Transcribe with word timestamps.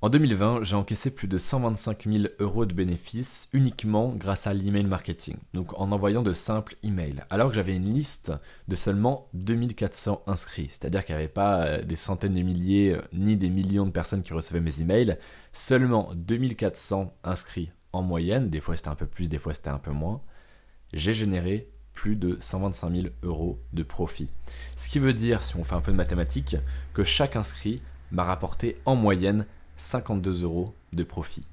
En 0.00 0.10
2020, 0.10 0.62
j'ai 0.62 0.76
encaissé 0.76 1.12
plus 1.12 1.26
de 1.26 1.38
125 1.38 2.04
000 2.04 2.24
euros 2.38 2.66
de 2.66 2.72
bénéfices 2.72 3.48
uniquement 3.52 4.10
grâce 4.10 4.46
à 4.46 4.54
l'email 4.54 4.84
marketing, 4.84 5.34
donc 5.54 5.76
en 5.76 5.90
envoyant 5.90 6.22
de 6.22 6.34
simples 6.34 6.76
emails, 6.84 7.24
alors 7.30 7.48
que 7.48 7.56
j'avais 7.56 7.74
une 7.74 7.92
liste 7.92 8.32
de 8.68 8.76
seulement 8.76 9.26
2400 9.34 10.22
inscrits, 10.28 10.68
c'est-à-dire 10.70 11.04
qu'il 11.04 11.16
n'y 11.16 11.22
avait 11.22 11.28
pas 11.28 11.64
euh, 11.64 11.82
des 11.82 11.96
centaines 11.96 12.34
de 12.34 12.42
milliers 12.42 12.94
euh, 12.94 13.02
ni 13.12 13.36
des 13.36 13.50
millions 13.50 13.86
de 13.86 13.90
personnes 13.90 14.22
qui 14.22 14.32
recevaient 14.32 14.60
mes 14.60 14.80
emails, 14.80 15.18
seulement 15.52 16.12
2400 16.14 17.12
inscrits 17.24 17.72
en 17.92 18.02
moyenne, 18.02 18.50
des 18.50 18.60
fois 18.60 18.76
c'était 18.76 18.90
un 18.90 18.94
peu 18.94 19.06
plus, 19.06 19.28
des 19.28 19.38
fois 19.38 19.52
c'était 19.52 19.70
un 19.70 19.78
peu 19.78 19.90
moins, 19.90 20.22
j'ai 20.92 21.12
généré 21.12 21.72
plus 21.92 22.14
de 22.14 22.36
125 22.38 22.94
000 22.94 23.06
euros 23.24 23.58
de 23.72 23.82
profit. 23.82 24.28
Ce 24.76 24.88
qui 24.88 25.00
veut 25.00 25.12
dire, 25.12 25.42
si 25.42 25.56
on 25.56 25.64
fait 25.64 25.74
un 25.74 25.80
peu 25.80 25.90
de 25.90 25.96
mathématiques, 25.96 26.56
que 26.94 27.02
chaque 27.02 27.34
inscrit 27.34 27.82
m'a 28.12 28.22
rapporté 28.22 28.80
en 28.86 28.94
moyenne 28.94 29.44
52 29.78 30.42
euros 30.42 30.74
de 30.92 31.04
profit. 31.04 31.46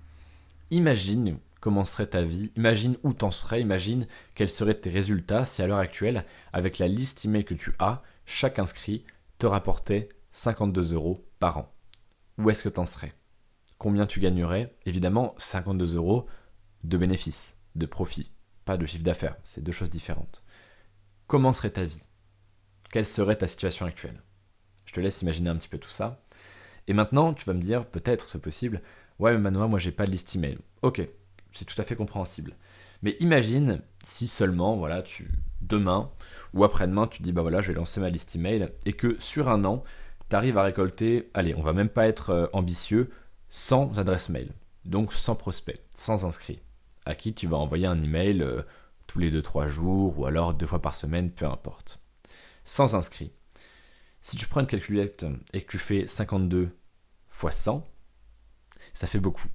Imagine 0.72 1.38
comment 1.62 1.84
serait 1.84 2.08
ta 2.08 2.24
vie, 2.24 2.52
imagine 2.58 2.98
où 3.04 3.14
t'en 3.14 3.32
serais, 3.32 3.62
imagine 3.62 4.08
quels 4.34 4.50
seraient 4.50 4.80
tes 4.80 4.90
résultats 4.90 5.46
si 5.46 5.62
à 5.62 5.68
l'heure 5.68 5.78
actuelle, 5.78 6.26
avec 6.52 6.80
la 6.80 6.88
liste 6.88 7.24
email 7.24 7.46
que 7.46 7.54
tu 7.54 7.74
as, 7.80 8.04
chaque 8.26 8.60
inscrit 8.60 9.06
te 9.38 9.46
rapportait 9.46 10.10
52 10.32 10.94
euros 10.94 11.24
par 11.40 11.60
an. 11.60 11.72
Où 12.38 12.50
est-ce 12.50 12.64
que 12.64 12.70
t'en 12.70 12.86
serais? 12.86 13.14
Combien 13.78 14.08
tu 14.08 14.20
gagnerais? 14.20 14.76
Évidemment, 14.86 15.36
52 15.38 15.96
euros 15.96 16.26
de 16.84 16.98
bénéfices, 16.98 17.60
de 17.76 17.86
profit, 17.86 18.32
pas 18.66 18.78
de 18.78 18.86
chiffre 18.86 19.04
d'affaires, 19.04 19.38
c'est 19.44 19.64
deux 19.64 19.72
choses 19.72 19.90
différentes. 19.90 20.44
Comment 21.28 21.54
serait 21.54 21.72
ta 21.72 21.84
vie? 21.84 22.02
Quelle 22.92 23.06
serait 23.06 23.38
ta 23.38 23.48
situation 23.48 23.86
actuelle? 23.86 24.22
Je 24.86 24.94
te 24.94 25.00
laisse 25.00 25.22
imaginer 25.22 25.50
un 25.50 25.58
petit 25.58 25.68
peu 25.68 25.78
tout 25.78 25.90
ça. 25.90 26.25
Et 26.88 26.94
maintenant, 26.94 27.34
tu 27.34 27.46
vas 27.46 27.54
me 27.54 27.62
dire, 27.62 27.86
peut-être 27.86 28.30
c'est 28.30 28.42
possible, 28.42 28.82
ouais, 29.20 29.32
mais 29.32 29.40
Manoa, 29.40 29.68
moi 29.68 29.80
j'ai 29.80 29.92
pas 29.92 30.06
de 30.06 30.12
liste 30.12 30.36
email. 30.36 30.58
Ok, 30.82 31.08
c'est 31.52 31.66
tout 31.66 31.80
à 31.82 31.84
fait 31.84 31.96
compréhensible. 31.96 32.56
Mais 33.02 33.18
imagine 33.20 33.82
si 34.04 34.28
seulement, 34.28 34.78
voilà, 34.78 35.02
tu 35.02 35.30
demain 35.62 36.12
ou 36.54 36.64
après-demain, 36.64 37.08
tu 37.08 37.22
dis, 37.24 37.32
bah 37.32 37.42
voilà, 37.42 37.62
je 37.62 37.70
vais 37.70 37.74
lancer 37.74 38.00
ma 38.00 38.10
liste 38.10 38.36
email 38.36 38.70
et 38.86 38.94
que 38.94 39.16
sur 39.20 39.50
un 39.50 39.66
an, 39.66 39.84
tu 40.30 40.36
arrives 40.36 40.58
à 40.58 40.64
récolter, 40.64 41.30
allez, 41.34 41.56
on 41.56 41.62
va 41.62 41.74
même 41.74 41.90
pas 41.90 42.08
être 42.08 42.30
euh, 42.30 42.48
ambitieux, 42.54 43.12
100 43.50 43.98
adresses 43.98 44.30
mail. 44.30 44.50
Donc 44.86 45.14
100 45.14 45.36
prospects, 45.36 45.82
sans 45.96 46.26
inscrits, 46.26 46.60
à 47.06 47.16
qui 47.16 47.34
tu 47.34 47.48
vas 47.48 47.58
envoyer 47.58 47.88
un 47.88 48.02
email 48.02 48.42
euh, 48.42 48.62
tous 49.08 49.20
les 49.20 49.32
2-3 49.32 49.68
jours 49.68 50.20
ou 50.20 50.26
alors 50.26 50.54
deux 50.54 50.66
fois 50.66 50.82
par 50.82 50.96
semaine, 50.96 51.32
peu 51.32 51.46
importe. 51.46 52.02
Sans 52.64 52.96
inscrits. 52.96 53.32
Si 54.26 54.38
tu 54.38 54.48
prends 54.48 54.62
une 54.62 54.66
calculette 54.66 55.24
et 55.54 55.62
que 55.62 55.70
tu 55.70 55.78
fais 55.78 56.08
52 56.08 56.76
fois 57.30 57.52
100, 57.52 57.88
ça 58.96 59.06
fait 59.06 59.20
beaucoup. 59.20 59.50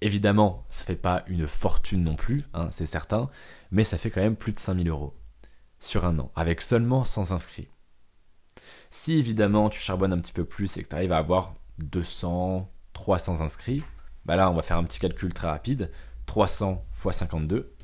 Évidemment, 0.00 0.64
ça 0.70 0.86
fait 0.86 0.96
pas 0.96 1.24
une 1.26 1.46
fortune 1.46 2.02
non 2.02 2.16
plus, 2.16 2.46
hein, 2.54 2.68
c'est 2.70 2.86
certain, 2.86 3.28
mais 3.70 3.84
ça 3.84 3.98
fait 3.98 4.10
quand 4.10 4.22
même 4.22 4.34
plus 4.34 4.52
de 4.52 4.58
5000 4.58 4.88
euros 4.88 5.14
sur 5.78 6.06
un 6.06 6.18
an, 6.18 6.32
avec 6.36 6.62
seulement 6.62 7.04
100 7.04 7.32
inscrits. 7.32 7.68
Si 8.88 9.12
évidemment 9.18 9.68
tu 9.68 9.78
charbonnes 9.78 10.14
un 10.14 10.20
petit 10.20 10.32
peu 10.32 10.46
plus 10.46 10.74
et 10.78 10.84
que 10.84 10.88
tu 10.88 10.94
arrives 10.94 11.12
à 11.12 11.18
avoir 11.18 11.54
200, 11.80 12.72
300 12.94 13.42
inscrits, 13.42 13.84
bah 14.24 14.36
là 14.36 14.50
on 14.50 14.54
va 14.54 14.62
faire 14.62 14.78
un 14.78 14.84
petit 14.84 15.00
calcul 15.00 15.34
très 15.34 15.48
rapide, 15.48 15.90
300 16.24 16.78
fois 16.94 17.12
52, 17.12 17.74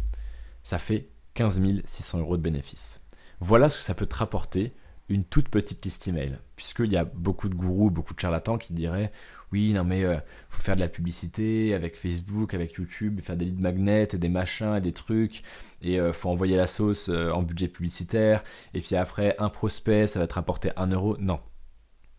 ça 0.62 0.78
fait 0.78 1.11
15 1.34 1.61
600 1.84 2.20
euros 2.20 2.38
de 2.38 2.42
bénéfices. 2.42 3.02
Voilà 3.41 3.68
ce 3.68 3.77
que 3.77 3.84
ça 3.84 3.92
peut 3.92 4.06
te 4.06 4.16
rapporter 4.16 4.72
une 5.11 5.25
toute 5.25 5.48
petite 5.48 5.84
liste 5.84 6.08
email. 6.08 6.39
Puisqu'il 6.56 6.91
y 6.91 6.97
a 6.97 7.05
beaucoup 7.05 7.48
de 7.48 7.55
gourous, 7.55 7.91
beaucoup 7.91 8.14
de 8.14 8.20
charlatans 8.20 8.58
qui 8.58 8.72
diraient 8.72 9.12
oui, 9.52 9.72
non 9.72 9.84
mais 9.84 10.05
euh, 10.05 10.17
faut 10.48 10.62
faire 10.62 10.77
de 10.77 10.80
la 10.80 10.89
publicité 10.89 11.75
avec 11.75 11.97
Facebook, 11.97 12.55
avec 12.55 12.75
YouTube, 12.75 13.20
faire 13.20 13.36
des 13.36 13.47
leads 13.47 13.61
magnets 13.61 14.08
et 14.12 14.19
des 14.19 14.28
machins 14.28 14.77
et 14.77 14.80
des 14.80 14.92
trucs, 14.92 15.42
et 15.83 16.00
euh, 16.00 16.12
faut 16.12 16.28
envoyer 16.28 16.56
la 16.56 16.67
sauce 16.67 17.08
euh, 17.08 17.30
en 17.30 17.42
budget 17.42 17.69
publicitaire, 17.69 18.45
et 18.74 18.80
puis 18.80 18.95
après 18.96 19.35
un 19.39 19.48
prospect, 19.48 20.07
ça 20.07 20.20
va 20.20 20.27
te 20.27 20.35
rapporter 20.35 20.70
un 20.77 20.86
euro. 20.89 21.17
Non. 21.18 21.40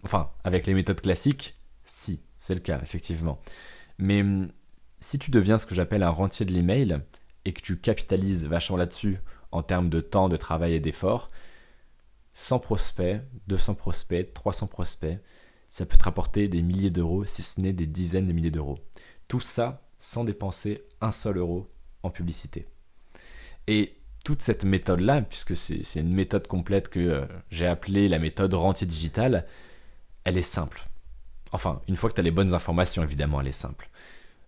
Enfin, 0.04 0.30
avec 0.44 0.68
les 0.68 0.74
méthodes 0.74 1.02
classiques, 1.02 1.56
si, 1.84 2.22
c'est 2.38 2.56
le 2.56 2.60
cas, 2.60 2.80
effectivement. 2.84 3.40
Mais 3.98 4.22
hum, 4.22 4.50
si 5.00 5.18
tu 5.18 5.32
deviens 5.32 5.58
ce 5.58 5.66
que 5.66 5.76
j'appelle 5.76 6.04
un 6.04 6.10
rentier 6.10 6.46
de 6.46 6.52
l'email, 6.52 7.02
et 7.46 7.54
que 7.54 7.62
tu 7.62 7.78
capitalises 7.78 8.46
vachement 8.46 8.78
là-dessus 8.78 9.18
en 9.52 9.64
termes 9.64 9.90
de 9.90 10.00
temps, 10.00 10.30
de 10.30 10.38
travail 10.38 10.74
et 10.74 10.80
d'effort, 10.80 11.30
100 12.34 12.60
prospects, 12.60 13.22
200 13.48 13.76
prospects, 13.76 14.34
300 14.34 14.68
prospects, 14.68 15.20
ça 15.70 15.86
peut 15.86 15.98
te 15.98 16.04
rapporter 16.04 16.48
des 16.48 16.62
milliers 16.62 16.90
d'euros, 16.90 17.26
si 17.26 17.42
ce 17.42 17.62
n'est 17.62 17.74
des 17.74 17.88
dizaines 17.88 18.28
de 18.28 18.34
milliers 18.34 18.52
d'euros. 18.52 18.78
Tout 19.28 19.40
ça 19.40 19.88
sans 20.00 20.24
dépenser 20.24 20.84
un 21.00 21.12
seul 21.12 21.38
euro 21.38 21.72
en 22.04 22.10
publicité. 22.10 22.68
Et 23.68 23.98
toute 24.24 24.42
cette 24.42 24.66
méthode-là, 24.66 25.22
puisque 25.22 25.56
c'est 25.56 26.00
une 26.00 26.14
méthode 26.14 26.48
complète 26.48 26.90
que 26.90 27.00
euh, 27.00 27.26
j'ai 27.50 27.68
appelée 27.68 28.08
la 28.08 28.20
méthode 28.20 28.54
rentier 28.54 28.88
digital, 28.88 29.46
elle 30.24 30.38
est 30.38 30.42
simple. 30.42 30.88
Enfin, 31.52 31.82
une 31.88 31.96
fois 31.96 32.10
que 32.10 32.16
tu 32.16 32.22
as 32.22 32.24
les 32.24 32.32
bonnes 32.32 32.54
informations, 32.54 33.04
évidemment, 33.04 33.42
elle 33.42 33.48
est 33.48 33.52
simple. 33.52 33.90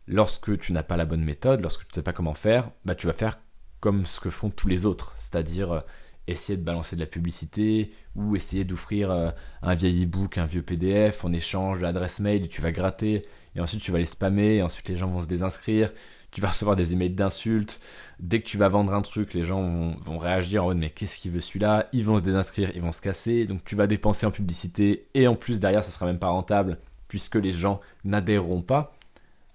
Lorsque 0.07 0.57
tu 0.59 0.73
n'as 0.73 0.83
pas 0.83 0.97
la 0.97 1.05
bonne 1.05 1.23
méthode, 1.23 1.61
lorsque 1.61 1.81
tu 1.81 1.91
ne 1.91 1.95
sais 1.95 2.03
pas 2.03 2.13
comment 2.13 2.33
faire, 2.33 2.71
bah, 2.85 2.95
tu 2.95 3.07
vas 3.07 3.13
faire 3.13 3.39
comme 3.79 4.05
ce 4.05 4.19
que 4.19 4.29
font 4.29 4.49
tous 4.49 4.67
les 4.67 4.85
autres, 4.85 5.13
c'est-à-dire 5.15 5.71
euh, 5.71 5.81
essayer 6.27 6.57
de 6.57 6.63
balancer 6.63 6.95
de 6.95 7.01
la 7.01 7.07
publicité 7.07 7.91
ou 8.15 8.35
essayer 8.35 8.63
d'offrir 8.63 9.11
euh, 9.11 9.31
un 9.61 9.75
vieil 9.75 10.03
e-book, 10.03 10.37
un 10.37 10.45
vieux 10.45 10.61
PDF 10.61 11.25
en 11.25 11.33
échange 11.33 11.79
de 11.79 11.83
l'adresse 11.83 12.19
mail, 12.19 12.47
tu 12.49 12.61
vas 12.61 12.71
gratter. 12.71 13.25
Et 13.55 13.59
ensuite 13.59 13.81
tu 13.81 13.91
vas 13.91 13.99
les 13.99 14.05
spammer 14.05 14.55
et 14.55 14.61
ensuite 14.63 14.87
les 14.89 14.95
gens 14.95 15.07
vont 15.07 15.21
se 15.21 15.27
désinscrire, 15.27 15.91
tu 16.31 16.41
vas 16.41 16.47
recevoir 16.49 16.75
des 16.75 16.93
emails 16.93 17.11
d'insultes, 17.11 17.79
dès 18.19 18.41
que 18.41 18.47
tu 18.47 18.57
vas 18.57 18.67
vendre 18.67 18.93
un 18.93 19.01
truc, 19.01 19.33
les 19.35 19.43
gens 19.43 19.95
vont, 20.01 20.17
réagir 20.17 20.63
en 20.63 20.67
mode 20.67 20.77
mais 20.77 20.89
qu'est-ce 20.89 21.19
qu'il 21.19 21.31
veut 21.31 21.39
celui-là, 21.39 21.87
ils 21.93 22.03
vont 22.03 22.17
se 22.17 22.23
désinscrire, 22.23 22.71
ils 22.73 22.81
vont 22.81 22.91
se 22.91 23.01
casser, 23.01 23.45
donc 23.45 23.63
tu 23.63 23.75
vas 23.75 23.85
dépenser 23.85 24.25
en 24.25 24.31
publicité 24.31 25.07
et 25.13 25.27
en 25.27 25.35
plus 25.35 25.59
derrière 25.59 25.83
ça 25.83 25.91
sera 25.91 26.07
même 26.07 26.17
pas 26.17 26.29
rentable 26.29 26.79
puisque 27.07 27.35
les 27.35 27.51
gens 27.51 27.79
n'adhéreront 28.05 28.63
pas 28.63 28.95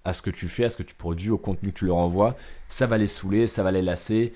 à 0.05 0.13
ce 0.13 0.21
que 0.21 0.29
tu 0.29 0.47
fais, 0.47 0.63
à 0.63 0.69
ce 0.69 0.77
que 0.77 0.83
tu 0.83 0.95
produis, 0.95 1.29
au 1.29 1.37
contenu 1.37 1.73
que 1.73 1.79
tu 1.79 1.85
leur 1.87 1.97
envoies, 1.97 2.37
ça 2.69 2.87
va 2.87 2.97
les 2.97 3.07
saouler, 3.07 3.47
ça 3.47 3.63
va 3.63 3.71
les 3.71 3.81
lasser 3.81 4.31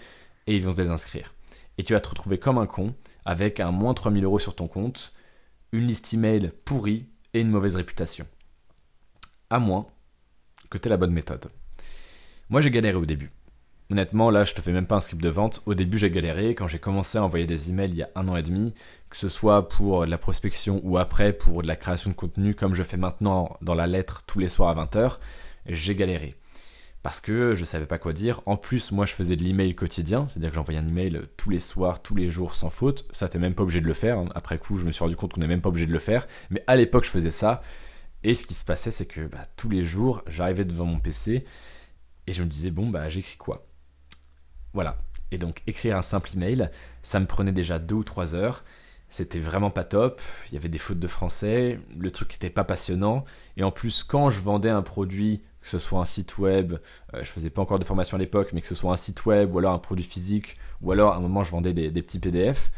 et 0.48 0.58
ils 0.58 0.64
vont 0.64 0.72
se 0.72 0.78
désinscrire 0.78 1.34
et 1.78 1.84
tu 1.84 1.94
vas 1.94 2.00
te 2.00 2.10
retrouver 2.10 2.38
comme 2.38 2.58
un 2.58 2.68
con 2.68 2.94
avec 3.26 3.60
un 3.60 3.72
moins 3.72 3.94
3000 3.94 4.24
euros 4.24 4.40
sur 4.40 4.56
ton 4.56 4.68
compte, 4.68 5.14
une 5.72 5.88
liste 5.88 6.14
email 6.14 6.52
pourrie 6.66 7.08
et 7.34 7.42
une 7.42 7.50
mauvaise 7.50 7.76
réputation. 7.76 8.28
À 9.50 9.60
moins 9.60 9.88
que 10.70 10.78
tu 10.78 10.90
la 10.90 10.98
bonne 10.98 11.14
méthode. 11.14 11.52
Moi 12.50 12.62
j'ai 12.62 12.72
galéré 12.72 12.98
au 12.98 13.06
début. 13.06 13.32
Honnêtement, 13.92 14.32
là, 14.32 14.44
je 14.44 14.56
te 14.56 14.62
fais 14.62 14.72
même 14.72 14.88
pas 14.88 14.96
un 14.96 15.00
script 15.02 15.22
de 15.22 15.30
vente. 15.30 15.62
Au 15.66 15.76
début, 15.76 15.98
j'ai 15.98 16.10
galéré 16.10 16.56
quand 16.56 16.68
j'ai 16.68 16.80
commencé 16.80 17.18
à 17.18 17.24
envoyer 17.24 17.46
des 17.46 17.70
emails 17.70 17.92
il 17.92 17.98
y 17.98 18.02
a 18.02 18.10
un 18.16 18.28
an 18.28 18.36
et 18.36 18.42
demi, 18.42 18.74
que 19.10 19.18
ce 19.18 19.30
soit 19.30 19.70
pour 19.70 20.06
la 20.06 20.18
prospection 20.18 20.82
ou 20.84 20.98
après 20.98 21.34
pour 21.34 21.62
de 21.62 21.68
la 21.68 21.76
création 21.76 22.10
de 22.10 22.16
contenu, 22.16 22.56
comme 22.56 22.74
je 22.74 22.82
fais 22.82 22.98
maintenant 22.98 23.56
dans 23.62 23.76
la 23.76 23.86
lettre 23.86 24.24
tous 24.26 24.40
les 24.40 24.50
soirs 24.50 24.70
à 24.70 24.86
20h. 24.86 25.18
J'ai 25.68 25.96
galéré 25.96 26.34
parce 27.04 27.20
que 27.20 27.54
je 27.54 27.66
savais 27.66 27.86
pas 27.86 28.00
quoi 28.00 28.14
dire. 28.14 28.42
En 28.46 28.56
plus, 28.56 28.94
moi, 28.94 29.06
je 29.06 29.14
faisais 29.14 29.36
de 29.36 29.44
l'email 29.44 29.76
quotidien, 29.76 30.26
c'est-à-dire 30.28 30.50
que 30.50 30.56
j'envoyais 30.56 30.80
un 30.80 30.88
email 30.88 31.22
tous 31.36 31.50
les 31.50 31.60
soirs, 31.60 32.02
tous 32.02 32.16
les 32.16 32.30
jours, 32.30 32.56
sans 32.56 32.70
faute. 32.70 33.06
Ça, 33.12 33.28
t'es 33.28 33.40
même 33.40 33.54
pas 33.54 33.64
obligé 33.64 33.82
de 33.82 33.88
le 33.88 33.94
faire. 33.94 34.18
Hein. 34.18 34.30
Après 34.36 34.58
coup, 34.58 34.78
je 34.78 34.86
me 34.86 34.94
suis 34.94 35.04
rendu 35.04 35.18
compte 35.18 35.34
qu'on 35.34 35.42
n'est 35.42 35.48
même 35.48 35.62
pas 35.62 35.68
obligé 35.68 35.86
de 35.86 35.92
le 35.92 36.00
faire. 36.00 36.26
Mais 36.50 36.64
à 36.66 36.78
l'époque, 36.78 37.04
je 37.04 37.10
faisais 37.10 37.30
ça. 37.30 37.62
Et 38.24 38.34
ce 38.34 38.46
qui 38.46 38.54
se 38.54 38.64
passait, 38.64 38.90
c'est 38.90 39.06
que 39.06 39.28
bah, 39.28 39.44
tous 39.58 39.70
les 39.70 39.84
jours, 39.84 40.24
j'arrivais 40.28 40.64
devant 40.64 40.86
mon 40.86 41.00
PC 41.00 41.44
et 42.26 42.32
je 42.32 42.42
me 42.42 42.48
disais, 42.48 42.72
bon, 42.72 42.90
bah, 42.90 43.10
j'écris 43.10 43.36
quoi? 43.36 43.68
Voilà. 44.72 44.98
Et 45.32 45.38
donc, 45.38 45.62
écrire 45.68 45.98
un 45.98 46.02
simple 46.02 46.30
email, 46.36 46.70
ça 47.02 47.20
me 47.20 47.26
prenait 47.26 47.52
déjà 47.52 47.80
deux 47.80 47.96
ou 47.96 48.04
trois 48.06 48.34
heures. 48.34 48.64
C'était 49.10 49.40
vraiment 49.40 49.72
pas 49.72 49.84
top. 49.84 50.22
Il 50.48 50.54
y 50.54 50.58
avait 50.58 50.70
des 50.70 50.78
fautes 50.78 51.00
de 51.00 51.08
français. 51.08 51.80
Le 51.98 52.12
truc 52.12 52.34
était 52.34 52.50
pas 52.50 52.64
passionnant. 52.64 53.26
Et 53.58 53.64
en 53.64 53.72
plus, 53.72 54.04
quand 54.04 54.30
je 54.30 54.40
vendais 54.40 54.70
un 54.70 54.84
produit 54.84 55.44
que 55.64 55.70
ce 55.70 55.80
soit 55.80 56.00
un 56.00 56.06
site 56.06 56.38
web, 56.38 56.74
euh, 57.14 57.24
je 57.24 57.30
faisais 57.30 57.50
pas 57.50 57.62
encore 57.62 57.80
de 57.80 57.86
formation 57.86 58.18
à 58.18 58.20
l'époque, 58.20 58.52
mais 58.54 58.62
que 58.62 58.68
ce 58.68 58.76
soit 58.76 58.92
un 58.92 58.98
site 58.98 59.26
web 59.26 59.56
ou 59.56 59.60
alors 59.60 59.74
un 59.74 59.80
produit 59.80 60.04
physique, 60.04 60.58
ou 60.82 60.92
alors 60.92 61.14
à 61.14 61.18
un 61.18 61.22
moment 61.22 61.42
je 61.42 61.52
vendais 61.52 61.74
des, 61.74 61.90
petits 62.02 62.20
PDF, 62.20 62.72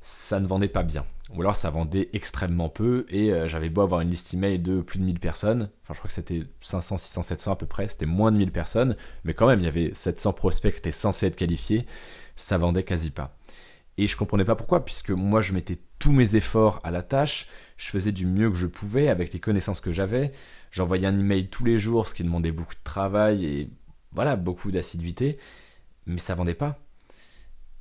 ça 0.00 0.40
ne 0.40 0.46
vendait 0.46 0.68
pas 0.68 0.82
bien. 0.82 1.04
Ou 1.34 1.42
alors 1.42 1.54
ça 1.54 1.70
vendait 1.70 2.08
extrêmement 2.14 2.70
peu 2.70 3.04
et 3.10 3.30
euh, 3.30 3.46
j'avais 3.46 3.68
beau 3.68 3.82
avoir 3.82 4.00
une 4.00 4.10
liste 4.10 4.32
email 4.32 4.58
de 4.58 4.80
plus 4.80 4.98
de 4.98 5.04
1000 5.04 5.20
personnes, 5.20 5.68
enfin 5.82 5.92
je 5.94 5.98
crois 5.98 6.08
que 6.08 6.14
c'était 6.14 6.44
500, 6.62 6.96
600, 6.96 7.22
700 7.22 7.52
à 7.52 7.56
peu 7.56 7.66
près, 7.66 7.86
c'était 7.86 8.06
moins 8.06 8.32
de 8.32 8.38
1000 8.38 8.50
personnes, 8.50 8.96
mais 9.24 9.34
quand 9.34 9.46
même 9.46 9.60
il 9.60 9.66
y 9.66 9.68
avait 9.68 9.90
700 9.92 10.32
prospects 10.32 10.72
qui 10.72 10.78
étaient 10.78 10.92
censés 10.92 11.26
être 11.26 11.36
qualifiés, 11.36 11.86
ça 12.36 12.56
vendait 12.56 12.84
quasi 12.84 13.10
pas. 13.10 13.36
Et 13.98 14.06
je 14.06 14.16
comprenais 14.16 14.46
pas 14.46 14.56
pourquoi, 14.56 14.82
puisque 14.82 15.10
moi 15.10 15.42
je 15.42 15.52
mettais 15.52 15.78
tous 15.98 16.12
mes 16.12 16.34
efforts 16.34 16.80
à 16.84 16.90
la 16.90 17.02
tâche, 17.02 17.46
je 17.80 17.88
faisais 17.88 18.12
du 18.12 18.26
mieux 18.26 18.50
que 18.50 18.58
je 18.58 18.66
pouvais 18.66 19.08
avec 19.08 19.32
les 19.32 19.40
connaissances 19.40 19.80
que 19.80 19.90
j'avais. 19.90 20.32
J'envoyais 20.70 21.06
un 21.06 21.16
email 21.16 21.48
tous 21.48 21.64
les 21.64 21.78
jours, 21.78 22.06
ce 22.06 22.14
qui 22.14 22.22
demandait 22.22 22.52
beaucoup 22.52 22.74
de 22.74 22.84
travail 22.84 23.46
et 23.46 23.70
voilà, 24.12 24.36
beaucoup 24.36 24.70
d'assiduité, 24.70 25.38
mais 26.04 26.18
ça 26.18 26.34
vendait 26.34 26.54
pas. 26.54 26.78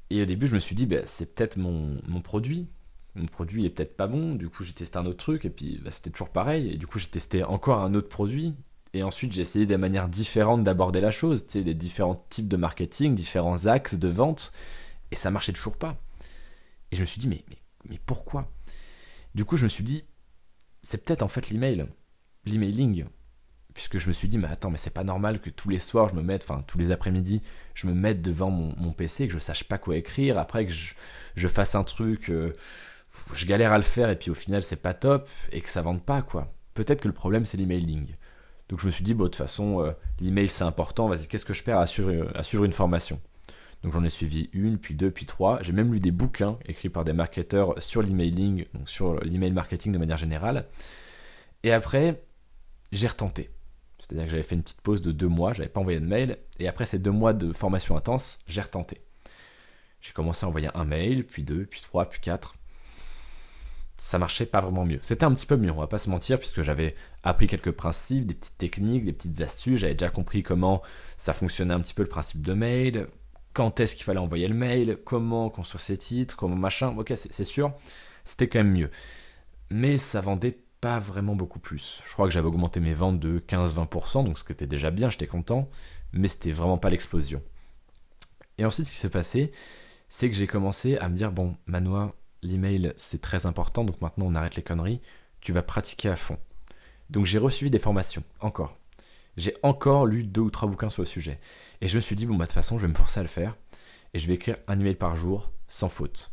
Et 0.10 0.22
au 0.22 0.26
début, 0.26 0.48
je 0.48 0.56
me 0.56 0.60
suis 0.62 0.74
dit, 0.74 0.86
bah, 0.86 1.02
c'est 1.04 1.36
peut-être 1.36 1.58
mon, 1.58 2.00
produit. 2.24 2.70
Mon 3.16 3.26
produit 3.26 3.66
est 3.66 3.70
peut-être 3.70 3.98
pas 3.98 4.08
bon. 4.08 4.36
Du 4.36 4.48
coup, 4.48 4.64
j'ai 4.64 4.72
testé 4.72 4.98
un 4.98 5.06
autre 5.06 5.18
truc 5.18 5.44
et 5.44 5.50
puis 5.50 5.82
bah, 5.84 5.92
c'était 5.92 6.12
toujours 6.12 6.30
pareil. 6.30 6.72
Et 6.72 6.78
du 6.78 6.88
coup, 6.88 6.98
j'ai 6.98 7.08
testé 7.08 7.44
encore 7.44 7.80
un 7.80 7.94
autre 7.94 8.08
produit 8.08 8.56
Et 8.94 9.04
ensuite, 9.04 9.34
j'ai 9.34 9.42
essayé 9.42 9.66
des 9.66 9.76
manières 9.76 10.08
différentes 10.08 10.64
d'aborder 10.64 11.02
la 11.02 11.12
chose, 11.12 11.46
tu 11.46 11.54
sais, 11.54 11.64
des 11.64 11.74
différents 11.74 12.26
types 12.30 12.48
de 12.48 12.58
marketing, 12.58 13.16
différents 13.16 13.66
axes 13.66 13.96
de 13.96 14.08
vente, 14.08 14.54
et 15.12 15.18
ça 15.18 15.30
marchait 15.30 15.52
toujours 15.54 15.78
pas. 15.78 15.98
Et 16.94 16.96
je 16.96 17.02
me 17.02 17.06
suis 17.06 17.20
dit, 17.20 17.28
mais 17.28 18.00
pourquoi? 18.06 18.50
Du 19.36 19.46
coup, 19.46 19.58
je 19.58 19.64
me 19.64 19.70
suis 19.70 19.84
dit, 19.84 20.04
c'est 20.84 21.04
peut-être 21.06 21.24
en 21.24 21.28
fait 21.28 21.50
l'email, 21.50 21.86
l'emailing. 22.46 23.06
Puisque 23.74 24.00
je 24.00 24.08
me 24.08 24.14
suis 24.14 24.28
dit, 24.28 24.38
mais 24.38 24.48
attends, 24.48 24.72
mais 24.72 24.78
c'est 24.78 24.94
pas 24.94 25.04
normal 25.04 25.40
que 25.40 25.50
tous 25.50 25.70
les 25.70 25.80
soirs 25.80 26.10
je 26.10 26.16
me 26.16 26.22
mette, 26.22 26.44
enfin 26.44 26.64
tous 26.68 26.78
les 26.78 26.92
après-midi, 26.92 27.42
je 27.76 27.88
me 27.88 27.94
mette 27.94 28.22
devant 28.22 28.50
mon, 28.50 28.92
PC, 28.92 29.28
que 29.28 29.34
je 29.34 29.40
sache 29.40 29.64
pas 29.64 29.78
quoi 29.78 29.96
écrire, 29.96 30.38
après 30.38 30.66
que 30.66 30.74
je, 31.36 31.48
fasse 31.48 31.76
un 31.76 31.84
truc, 31.84 32.30
euh, 32.30 32.52
je 33.34 33.46
galère 33.46 33.72
à 33.72 33.78
le 33.78 33.84
faire 33.84 34.10
et 34.10 34.18
puis 34.18 34.32
au 34.32 34.34
final 34.34 34.64
c'est 34.64 34.82
pas 34.82 34.94
top 34.96 35.30
et 35.52 35.62
que 35.62 35.70
ça 35.70 35.82
vende 35.84 36.04
pas 36.04 36.24
quoi. 36.24 36.52
Peut-être 36.74 37.02
que 37.02 37.08
le 37.08 37.14
problème 37.14 37.46
c'est 37.46 37.58
l'emailing. 37.58 38.08
Donc 38.70 38.82
je 38.82 38.88
me 38.88 38.92
suis 38.92 39.04
dit, 39.04 39.14
bon, 39.14 39.26
de 39.26 39.30
toute 39.30 39.38
façon, 39.38 39.82
euh, 39.82 39.92
l'email 40.20 40.50
c'est 40.50 40.64
important, 40.64 41.08
vas-y, 41.08 41.28
qu'est-ce 41.28 41.46
que 41.46 41.54
je 41.54 41.64
perds 41.64 41.80
à 41.80 41.88
suivre, 41.88 42.32
à 42.36 42.44
suivre 42.44 42.66
une 42.66 42.74
formation? 42.74 43.22
Donc 43.84 43.94
j'en 43.94 44.04
ai 44.04 44.10
suivi 44.10 44.50
une, 44.54 44.78
puis 44.78 44.94
deux, 44.94 45.12
puis 45.12 45.26
trois. 45.26 45.62
J'ai 45.62 45.72
même 45.72 45.94
lu 45.94 46.00
des 46.00 46.12
bouquins 46.12 46.58
écrits 46.66 46.90
par 46.90 47.06
des 47.06 47.14
marketeurs 47.14 47.82
sur 47.82 48.02
l'emailing, 48.02 48.66
donc 48.74 48.90
sur 48.90 49.20
l'email 49.22 49.52
marketing 49.52 49.92
de 49.92 49.98
manière 49.98 50.18
générale. 50.18 50.66
Et 51.64 51.72
après, 51.72 52.22
j'ai 52.92 53.08
retenté. 53.08 53.50
C'est-à-dire 54.00 54.26
que 54.26 54.32
j'avais 54.32 54.44
fait 54.44 54.56
une 54.56 54.64
petite 54.64 54.82
pause 54.82 55.02
de 55.02 55.12
deux 55.12 55.28
mois, 55.28 55.54
j'avais 55.54 55.70
pas 55.70 55.80
envoyé 55.80 56.00
de 56.00 56.06
mail, 56.06 56.38
et 56.58 56.68
après 56.68 56.86
ces 56.86 57.00
deux 57.00 57.12
mois 57.12 57.34
de 57.34 57.54
formation 57.54 57.98
intense, 57.98 58.40
j'ai 58.48 58.62
retenté. 58.62 59.02
J'ai 60.02 60.14
commencé 60.14 60.46
à 60.46 60.50
envoyer 60.50 60.70
un 60.74 60.86
mail, 60.86 61.26
puis 61.26 61.44
deux, 61.44 61.66
puis 61.66 61.82
trois, 61.82 62.08
puis 62.08 62.20
quatre 62.22 62.56
ça 64.00 64.18
marchait 64.18 64.46
pas 64.46 64.62
vraiment 64.62 64.86
mieux. 64.86 65.00
C'était 65.02 65.26
un 65.26 65.34
petit 65.34 65.46
peu 65.46 65.58
mieux, 65.58 65.72
on 65.72 65.80
va 65.80 65.88
pas 65.88 65.98
se 65.98 66.10
mentir, 66.10 66.40
puisque 66.40 66.62
j'avais 66.62 66.96
appris 67.24 67.48
quelques 67.48 67.72
principes, 67.72 68.26
des 68.26 68.34
petites 68.34 68.58
techniques, 68.58 69.06
des 69.06 69.14
petites 69.14 69.40
astuces, 69.42 69.80
j'avais 69.80 69.94
déjà 69.94 70.10
compris 70.10 70.42
comment 70.42 70.82
ça 71.18 71.34
fonctionnait 71.34 71.74
un 71.74 71.82
petit 71.82 71.94
peu 71.94 72.04
le 72.04 72.10
principe 72.10 72.42
de 72.42 72.54
mail, 72.54 73.08
quand 73.54 73.80
est-ce 73.80 73.96
qu'il 73.96 74.04
fallait 74.04 74.20
envoyer 74.20 74.48
le 74.48 74.56
mail, 74.56 74.98
comment 75.04 75.50
construire 75.50 75.82
ses 75.82 75.98
titres, 75.98 76.36
comment 76.36 76.56
machin, 76.56 76.96
ok 76.98 77.14
c'est 77.16 77.44
sûr, 77.44 77.74
c'était 78.24 78.48
quand 78.48 78.60
même 78.60 78.72
mieux. 78.72 78.92
Mais 79.70 79.98
ça 79.98 80.22
vendait 80.22 80.60
pas 80.82 81.00
vraiment 81.00 81.36
beaucoup 81.36 81.60
plus. 81.60 82.00
Je 82.06 82.14
crois 82.14 82.28
que 82.28 82.34
j'avais 82.34 82.48
augmenté 82.48 82.80
mes 82.80 82.94
ventes 82.94 83.20
de 83.20 83.40
15-20%, 83.40 84.24
donc 84.24 84.38
ce 84.38 84.44
qui 84.44 84.52
était 84.52 84.68
déjà 84.68 84.92
bien, 84.92 85.10
j'étais 85.10 85.28
content, 85.28 85.70
mais 86.14 86.28
c'était 86.28 86.52
vraiment 86.52 86.78
pas 86.78 86.90
l'explosion. 86.90 87.42
Et 88.58 88.66
ensuite 88.66 88.86
ce 88.86 88.92
qui 88.92 88.98
s'est 88.98 89.10
passé, 89.10 89.52
c'est 90.08 90.30
que 90.30 90.36
j'ai 90.36 90.48
commencé 90.48 90.98
à 90.98 91.10
me 91.10 91.16
dire, 91.16 91.32
bon, 91.32 91.56
Manoa, 91.66 92.16
l'email 92.42 92.94
c'est 92.98 93.22
très 93.22 93.46
important, 93.46 93.84
donc 93.84 94.02
maintenant 94.02 94.26
on 94.28 94.36
arrête 94.36 94.56
les 94.56 94.64
conneries, 94.64 95.02
tu 95.42 95.52
vas 95.52 95.64
pratiquer 95.64 96.10
à 96.10 96.16
fond. 96.16 96.38
Donc 97.10 97.26
j'ai 97.26 97.40
reçu 97.40 97.70
des 97.70 97.80
formations, 97.80 98.24
encore. 98.40 98.79
J'ai 99.40 99.56
encore 99.64 100.06
lu 100.06 100.24
deux 100.24 100.42
ou 100.42 100.50
trois 100.50 100.70
bouquins 100.70 100.90
sur 100.90 101.02
le 101.02 101.08
sujet. 101.08 101.40
Et 101.82 101.88
je 101.88 101.96
me 101.96 102.02
suis 102.02 102.16
dit, 102.16 102.26
bon 102.26 102.36
bah 102.36 102.46
de 102.46 102.50
toute 102.50 102.56
façon 102.56 102.78
je 102.78 102.84
vais 102.84 102.92
me 102.92 102.98
forcer 102.98 103.20
à 103.20 103.24
le 103.24 103.30
faire, 103.30 103.56
et 104.14 104.20
je 104.20 104.28
vais 104.28 104.34
écrire 104.34 104.58
un 104.68 104.80
email 104.80 104.96
par 104.96 105.16
jour, 105.16 105.52
sans 105.68 105.90
faute. 105.90 106.32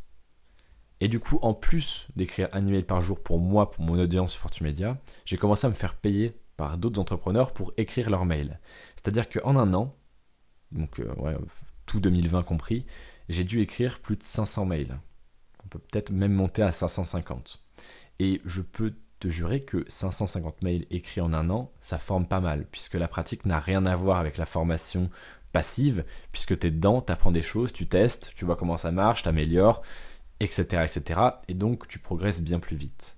Et 1.01 1.09
du 1.09 1.21
coup, 1.21 1.39
en 1.43 1.53
plus 1.53 2.07
d'écrire 2.17 2.49
un 2.53 2.67
email 2.67 2.83
par 2.83 3.03
jour 3.03 3.23
pour 3.23 3.39
moi, 3.39 3.71
pour 3.71 3.85
mon 3.85 3.99
audience 3.99 4.33
sur 4.33 4.41
Fortune 4.41 4.67
Media, 4.67 4.99
j'ai 5.25 5.37
commencé 5.37 5.67
à 5.67 5.71
me 5.71 5.75
faire 5.75 5.95
payer 5.95 6.41
par 6.57 6.79
d'autres 6.79 7.01
entrepreneurs 7.01 7.53
pour 7.53 7.73
écrire 7.77 8.09
leurs 8.09 8.25
mails. 8.25 8.61
C'est-à-dire 8.97 9.29
qu'en 9.29 9.57
un 9.57 9.75
an, 9.75 9.95
donc 10.73 11.01
euh, 11.01 11.15
tout 11.85 12.01
2020 12.01 12.43
compris, 12.45 12.87
j'ai 13.29 13.45
dû 13.45 13.61
écrire 13.61 14.01
plus 14.01 14.17
de 14.17 14.23
500 14.23 14.65
mails 14.65 14.99
on 15.67 15.69
peut 15.69 15.79
peut-être 15.81 16.11
même 16.11 16.33
monter 16.33 16.63
à 16.63 16.71
550. 16.71 17.63
Et 18.21 18.41
je 18.45 18.63
peux 18.63 18.95
te 19.19 19.29
jurer 19.29 19.63
que 19.63 19.85
550 19.89 20.63
mails 20.63 20.87
écrits 20.91 21.21
en 21.21 21.33
un 21.33 21.51
an, 21.51 21.71
ça 21.81 21.99
forme 21.99 22.27
pas 22.27 22.41
mal, 22.41 22.67
puisque 22.71 22.95
la 22.95 23.09
pratique 23.09 23.47
n'a 23.47 23.61
rien 23.61 23.87
à 23.87 23.97
voir 23.97 24.19
avec 24.19 24.37
la 24.37 24.47
formation 24.47 25.11
passive, 25.53 26.05
puisque 26.33 26.59
tu 26.59 26.67
es 26.67 26.71
dedans, 26.71 27.01
tu 27.01 27.13
apprends 27.13 27.33
des 27.33 27.43
choses, 27.43 27.73
tu 27.73 27.87
testes, 27.87 28.33
tu 28.37 28.45
vois 28.45 28.57
comment 28.57 28.77
ça 28.77 28.93
marche, 28.93 29.23
tu 29.23 29.29
améliores, 29.29 29.83
etc., 30.41 30.85
etc. 30.85 31.21
Et 31.49 31.55
donc 31.55 31.89
tu 31.89 31.99
progresses 31.99 32.43
bien 32.43 32.59
plus 32.59 32.77
vite. 32.77 33.17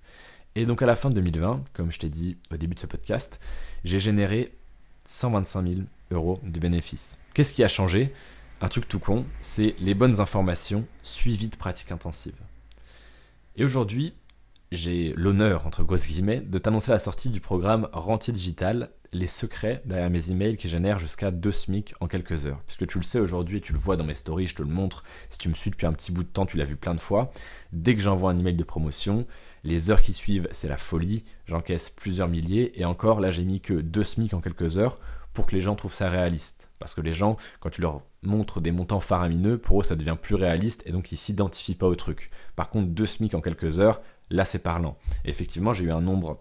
Et 0.55 0.65
donc 0.65 0.81
à 0.81 0.85
la 0.85 0.95
fin 0.95 1.09
de 1.09 1.15
2020, 1.15 1.63
comme 1.73 1.91
je 1.91 1.99
t'ai 1.99 2.09
dit 2.09 2.37
au 2.51 2.57
début 2.57 2.75
de 2.75 2.79
ce 2.79 2.87
podcast, 2.87 3.39
j'ai 3.83 3.99
généré 3.99 4.57
125 5.05 5.67
000 5.67 5.81
euros 6.11 6.39
de 6.43 6.59
bénéfices. 6.59 7.17
Qu'est-ce 7.33 7.53
qui 7.53 7.63
a 7.63 7.67
changé? 7.67 8.13
Un 8.61 8.67
truc 8.67 8.87
tout 8.87 8.99
con, 8.99 9.25
c'est 9.41 9.75
les 9.79 9.93
bonnes 9.93 10.19
informations 10.19 10.85
suivies 11.01 11.49
de 11.49 11.55
pratiques 11.55 11.91
intensives. 11.91 12.39
Et 13.55 13.63
aujourd'hui, 13.63 14.13
j'ai 14.71 15.13
l'honneur, 15.15 15.65
entre 15.65 15.83
grosses 15.83 16.07
guillemets, 16.07 16.41
de 16.41 16.57
t'annoncer 16.59 16.91
la 16.91 16.99
sortie 16.99 17.29
du 17.29 17.39
programme 17.39 17.89
Rentier 17.91 18.33
Digital, 18.33 18.91
les 19.11 19.25
secrets 19.25 19.81
derrière 19.85 20.11
mes 20.11 20.29
emails 20.29 20.57
qui 20.57 20.69
génèrent 20.69 20.99
jusqu'à 20.99 21.31
2 21.31 21.51
SMIC 21.51 21.95
en 21.99 22.07
quelques 22.07 22.45
heures. 22.45 22.61
Puisque 22.67 22.85
tu 22.85 22.99
le 22.99 23.03
sais 23.03 23.19
aujourd'hui 23.19 23.61
tu 23.61 23.73
le 23.73 23.79
vois 23.79 23.97
dans 23.97 24.03
mes 24.03 24.13
stories, 24.13 24.47
je 24.47 24.55
te 24.55 24.61
le 24.61 24.69
montre, 24.69 25.03
si 25.31 25.39
tu 25.39 25.49
me 25.49 25.55
suis 25.55 25.71
depuis 25.71 25.87
un 25.87 25.93
petit 25.93 26.11
bout 26.11 26.23
de 26.23 26.29
temps, 26.29 26.45
tu 26.45 26.57
l'as 26.57 26.65
vu 26.65 26.75
plein 26.75 26.93
de 26.93 26.99
fois. 26.99 27.31
Dès 27.73 27.95
que 27.95 28.01
j'envoie 28.01 28.29
un 28.31 28.37
email 28.37 28.55
de 28.55 28.63
promotion, 28.63 29.25
les 29.63 29.89
heures 29.89 30.01
qui 30.01 30.13
suivent, 30.13 30.47
c'est 30.51 30.69
la 30.69 30.77
folie, 30.77 31.23
j'encaisse 31.47 31.89
plusieurs 31.89 32.27
milliers, 32.27 32.79
et 32.79 32.85
encore 32.85 33.21
là 33.21 33.31
j'ai 33.31 33.43
mis 33.43 33.61
que 33.61 33.73
2 33.73 34.03
SMIC 34.03 34.33
en 34.35 34.41
quelques 34.41 34.77
heures 34.77 34.99
pour 35.33 35.47
que 35.47 35.55
les 35.55 35.61
gens 35.61 35.75
trouvent 35.75 35.93
ça 35.93 36.09
réaliste. 36.09 36.69
Parce 36.77 36.93
que 36.93 37.01
les 37.01 37.13
gens, 37.13 37.35
quand 37.59 37.69
tu 37.69 37.81
leur 37.81 38.03
montres 38.23 38.61
des 38.61 38.71
montants 38.71 39.01
faramineux, 39.01 39.57
pour 39.57 39.81
eux 39.81 39.83
ça 39.83 39.95
devient 39.95 40.15
plus 40.21 40.35
réaliste 40.35 40.83
et 40.85 40.91
donc 40.91 41.11
ils 41.11 41.17
s'identifient 41.17 41.75
pas 41.75 41.87
au 41.87 41.95
truc. 41.95 42.29
Par 42.55 42.69
contre, 42.69 42.87
deux 42.89 43.05
SMIC 43.05 43.33
en 43.33 43.41
quelques 43.41 43.79
heures, 43.79 44.01
là 44.29 44.45
c'est 44.45 44.59
parlant. 44.59 44.97
effectivement, 45.25 45.73
j'ai 45.73 45.85
eu 45.85 45.91
un 45.91 46.01
nombre 46.01 46.39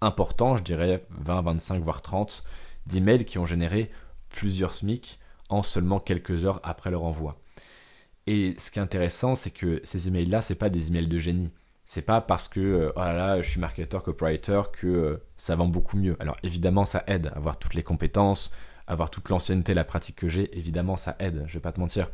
important, 0.00 0.56
je 0.56 0.62
dirais 0.62 1.04
20, 1.10 1.42
25, 1.42 1.82
voire 1.82 2.02
30, 2.02 2.44
d'emails 2.86 3.24
qui 3.24 3.38
ont 3.38 3.46
généré 3.46 3.90
plusieurs 4.28 4.74
SMIC 4.74 5.18
en 5.48 5.62
seulement 5.62 6.00
quelques 6.00 6.44
heures 6.44 6.60
après 6.62 6.90
leur 6.90 7.04
envoi. 7.04 7.36
Et 8.26 8.54
ce 8.58 8.70
qui 8.70 8.78
est 8.78 8.82
intéressant, 8.82 9.34
c'est 9.34 9.50
que 9.50 9.80
ces 9.84 10.08
emails-là, 10.08 10.40
c'est 10.40 10.54
pas 10.54 10.70
des 10.70 10.88
emails 10.88 11.08
de 11.08 11.18
génie. 11.18 11.50
C'est 11.84 12.02
pas 12.02 12.22
parce 12.22 12.48
que 12.48 12.60
euh, 12.60 12.92
oh 12.96 13.42
je 13.42 13.48
suis 13.48 13.60
marketeur, 13.60 14.02
copywriter 14.02 14.62
que 14.72 14.86
euh, 14.86 15.22
ça 15.36 15.54
vend 15.54 15.68
beaucoup 15.68 15.98
mieux. 15.98 16.16
Alors 16.18 16.36
évidemment, 16.42 16.86
ça 16.86 17.04
aide 17.06 17.26
à 17.26 17.36
avoir 17.36 17.58
toutes 17.58 17.74
les 17.74 17.82
compétences, 17.82 18.54
avoir 18.86 19.10
toute 19.10 19.28
l'ancienneté, 19.28 19.74
la 19.74 19.84
pratique 19.84 20.16
que 20.16 20.28
j'ai, 20.28 20.56
évidemment, 20.56 20.96
ça 20.96 21.16
aide, 21.18 21.44
je 21.46 21.54
vais 21.54 21.60
pas 21.60 21.72
te 21.72 21.80
mentir. 21.80 22.10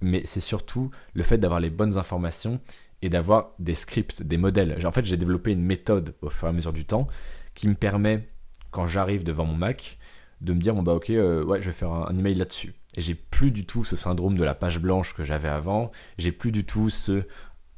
Mais 0.00 0.22
c'est 0.24 0.40
surtout 0.40 0.90
le 1.12 1.22
fait 1.22 1.36
d'avoir 1.36 1.60
les 1.60 1.68
bonnes 1.68 1.98
informations 1.98 2.60
et 3.02 3.08
d'avoir 3.08 3.52
des 3.58 3.74
scripts, 3.74 4.22
des 4.22 4.36
modèles. 4.36 4.78
En 4.86 4.92
fait, 4.92 5.04
j'ai 5.04 5.16
développé 5.16 5.52
une 5.52 5.62
méthode 5.62 6.14
au 6.22 6.28
fur 6.28 6.46
et 6.46 6.50
à 6.50 6.52
mesure 6.52 6.72
du 6.72 6.84
temps 6.84 7.08
qui 7.54 7.68
me 7.68 7.74
permet, 7.74 8.28
quand 8.70 8.86
j'arrive 8.86 9.24
devant 9.24 9.44
mon 9.44 9.56
Mac, 9.56 9.98
de 10.40 10.52
me 10.52 10.60
dire 10.60 10.74
bon 10.74 10.82
bah 10.82 10.94
ok 10.94 11.10
euh, 11.10 11.44
ouais 11.44 11.60
je 11.60 11.66
vais 11.66 11.74
faire 11.74 11.90
un, 11.90 12.16
email 12.16 12.34
là-dessus. 12.34 12.74
Et 12.94 13.00
j'ai 13.00 13.14
plus 13.14 13.50
du 13.50 13.66
tout 13.66 13.84
ce 13.84 13.96
syndrome 13.96 14.36
de 14.36 14.44
la 14.44 14.54
page 14.54 14.80
blanche 14.80 15.14
que 15.14 15.22
j'avais 15.22 15.48
avant. 15.48 15.90
J'ai 16.18 16.32
plus 16.32 16.52
du 16.52 16.64
tout 16.64 16.90
ce 16.90 17.22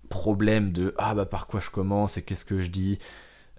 problème 0.09 0.73
de 0.73 0.95
ah 0.99 1.15
bah 1.15 1.27
par 1.27 1.47
quoi 1.47 1.61
je 1.61 1.71
commence 1.71 2.17
et 2.17 2.23
qu'est-ce 2.23 2.45
que 2.45 2.61
je 2.61 2.71
dis? 2.71 2.99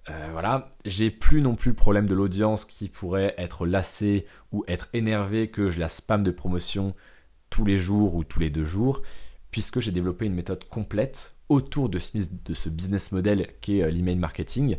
Euh, 0.09 0.29
voilà, 0.31 0.75
j'ai 0.83 1.09
plus 1.11 1.41
non 1.41 1.55
plus 1.55 1.69
le 1.69 1.75
problème 1.75 2.07
de 2.07 2.13
l'audience 2.13 2.65
qui 2.65 2.89
pourrait 2.89 3.35
être 3.37 3.65
lassée 3.65 4.25
ou 4.51 4.65
être 4.67 4.89
énervée 4.93 5.49
que 5.49 5.69
je 5.69 5.79
la 5.79 5.87
spam 5.87 6.23
de 6.23 6.31
promotion 6.31 6.93
tous 7.49 7.63
les 7.63 7.77
jours 7.77 8.15
ou 8.15 8.23
tous 8.23 8.39
les 8.39 8.49
deux 8.49 8.65
jours, 8.65 9.01
puisque 9.51 9.79
j'ai 9.79 9.91
développé 9.91 10.25
une 10.25 10.33
méthode 10.33 10.65
complète 10.67 11.32
autour 11.49 11.89
de 11.89 11.99
ce, 11.99 12.69
business 12.69 13.11
model 13.11 13.47
qui 13.61 13.79
est 13.79 13.83
euh, 13.83 13.89
l'email 13.89 14.15
marketing. 14.15 14.77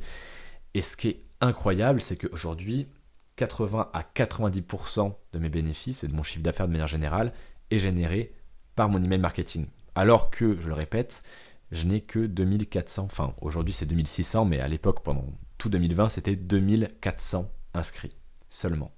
Et 0.75 0.83
ce 0.83 0.97
qui 0.97 1.09
est 1.09 1.25
incroyable, 1.40 2.00
c'est 2.00 2.16
qu'aujourd'hui, 2.16 2.88
80 3.37 3.90
à 3.92 4.02
90% 4.02 5.14
de 5.33 5.38
mes 5.38 5.49
bénéfices 5.49 6.04
et 6.04 6.09
de 6.09 6.14
mon 6.14 6.23
chiffre 6.23 6.42
d'affaires 6.42 6.66
de 6.66 6.73
manière 6.73 6.87
générale 6.87 7.33
est 7.71 7.78
généré 7.78 8.33
par 8.75 8.88
mon 8.88 9.02
email 9.02 9.18
marketing. 9.18 9.66
Alors 9.94 10.30
que, 10.30 10.61
je 10.61 10.68
le 10.68 10.75
répète, 10.75 11.23
je 11.71 11.87
n'ai 11.87 12.00
que 12.00 12.26
2400, 12.26 13.04
enfin 13.04 13.35
aujourd'hui 13.40 13.73
c'est 13.73 13.87
2600, 13.87 14.44
mais 14.44 14.61
à 14.61 14.68
l'époque 14.68 15.02
pendant 15.02 15.26
tout 15.59 15.68
2020 15.68 16.09
c'était 16.09 16.37
2400 16.37 17.50
inscrits 17.75 18.16
seulement. 18.49 18.92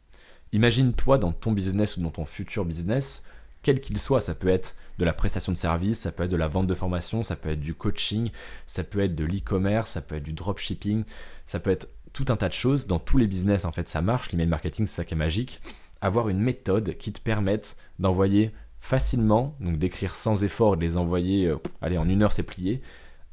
Imagine-toi 0.53 1.19
dans 1.19 1.33
ton 1.33 1.53
business 1.53 1.97
ou 1.97 2.03
dans 2.03 2.11
ton 2.11 2.25
futur 2.25 2.65
business, 2.65 3.27
quel 3.67 3.81
qu'il 3.81 3.99
soit, 3.99 4.21
ça 4.21 4.37
peut 4.37 4.47
être 4.47 4.77
de 5.01 5.05
la 5.05 5.13
prestation 5.13 5.51
de 5.51 5.59
service, 5.59 5.99
ça 5.99 6.13
peut 6.13 6.23
être 6.23 6.31
de 6.31 6.37
la 6.37 6.47
vente 6.47 6.69
de 6.69 6.75
formation, 6.77 7.25
ça 7.25 7.35
peut 7.35 7.49
être 7.49 7.59
du 7.59 7.75
coaching, 7.75 8.31
ça 8.65 8.85
peut 8.85 9.01
être 9.01 9.17
de 9.17 9.25
l'e-commerce, 9.25 9.91
ça 9.91 10.03
peut 10.03 10.15
être 10.15 10.23
du 10.23 10.33
dropshipping, 10.33 11.03
ça 11.49 11.59
peut 11.59 11.71
être 11.71 11.89
tout 12.13 12.27
un 12.29 12.37
tas 12.37 12.49
de 12.49 12.55
choses. 12.55 12.87
Dans 12.87 13.01
tous 13.01 13.19
les 13.19 13.27
business, 13.27 13.65
en 13.65 13.73
fait, 13.73 13.89
ça 13.89 14.03
marche. 14.03 14.31
L'email 14.31 14.47
marketing, 14.47 14.87
c'est 14.87 14.95
ça 14.95 15.05
qui 15.05 15.15
est 15.15 15.17
magique. 15.17 15.61
Avoir 16.01 16.29
une 16.29 16.39
méthode 16.39 16.97
qui 16.97 17.13
te 17.13 17.21
permette 17.21 17.77
d'envoyer 17.99 18.53
facilement, 18.79 19.57
donc 19.59 19.81
d'écrire 19.81 20.15
sans 20.15 20.45
effort 20.45 20.77
de 20.77 20.83
les 20.83 20.97
envoyer, 20.97 21.49
euh, 21.49 21.57
allez, 21.83 21.99
en 21.99 22.09
une 22.09 22.23
heure 22.23 22.31
c'est 22.31 22.45
plié, 22.45 22.83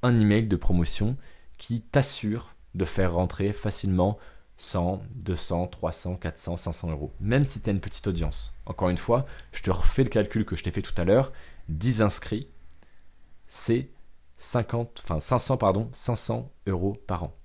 un 0.02 0.20
email 0.20 0.48
de 0.48 0.56
promotion 0.56 1.16
qui 1.60 1.82
t'assure 1.82 2.56
de 2.74 2.86
faire 2.86 3.14
rentrer 3.14 3.54
facilement 3.54 4.18
100, 4.64 5.02
200, 5.16 5.68
300, 5.68 6.16
400, 6.16 6.58
500 6.58 6.92
euros, 6.92 7.12
même 7.20 7.44
si 7.44 7.62
tu 7.62 7.70
as 7.70 7.74
une 7.74 7.82
petite 7.82 8.08
audience. 8.08 8.60
Encore 8.66 8.90
une 8.90 8.98
fois, 8.98 9.26
je 9.52 9.62
te 9.62 9.70
refais 9.70 10.04
le 10.04 10.10
calcul 10.10 10.46
que 10.46 10.56
je 10.56 10.64
t'ai 10.64 10.72
fait 10.72 10.82
tout 10.82 10.94
à 10.98 11.04
l'heure, 11.04 11.34
10 11.68 12.02
inscrits, 12.02 12.48
c'est 13.48 13.90
50, 14.38 15.02
enfin 15.04 15.20
500, 15.20 15.58
pardon, 15.58 15.90
500 15.92 16.50
euros 16.68 16.98
par 17.08 17.24
an. 17.26 17.36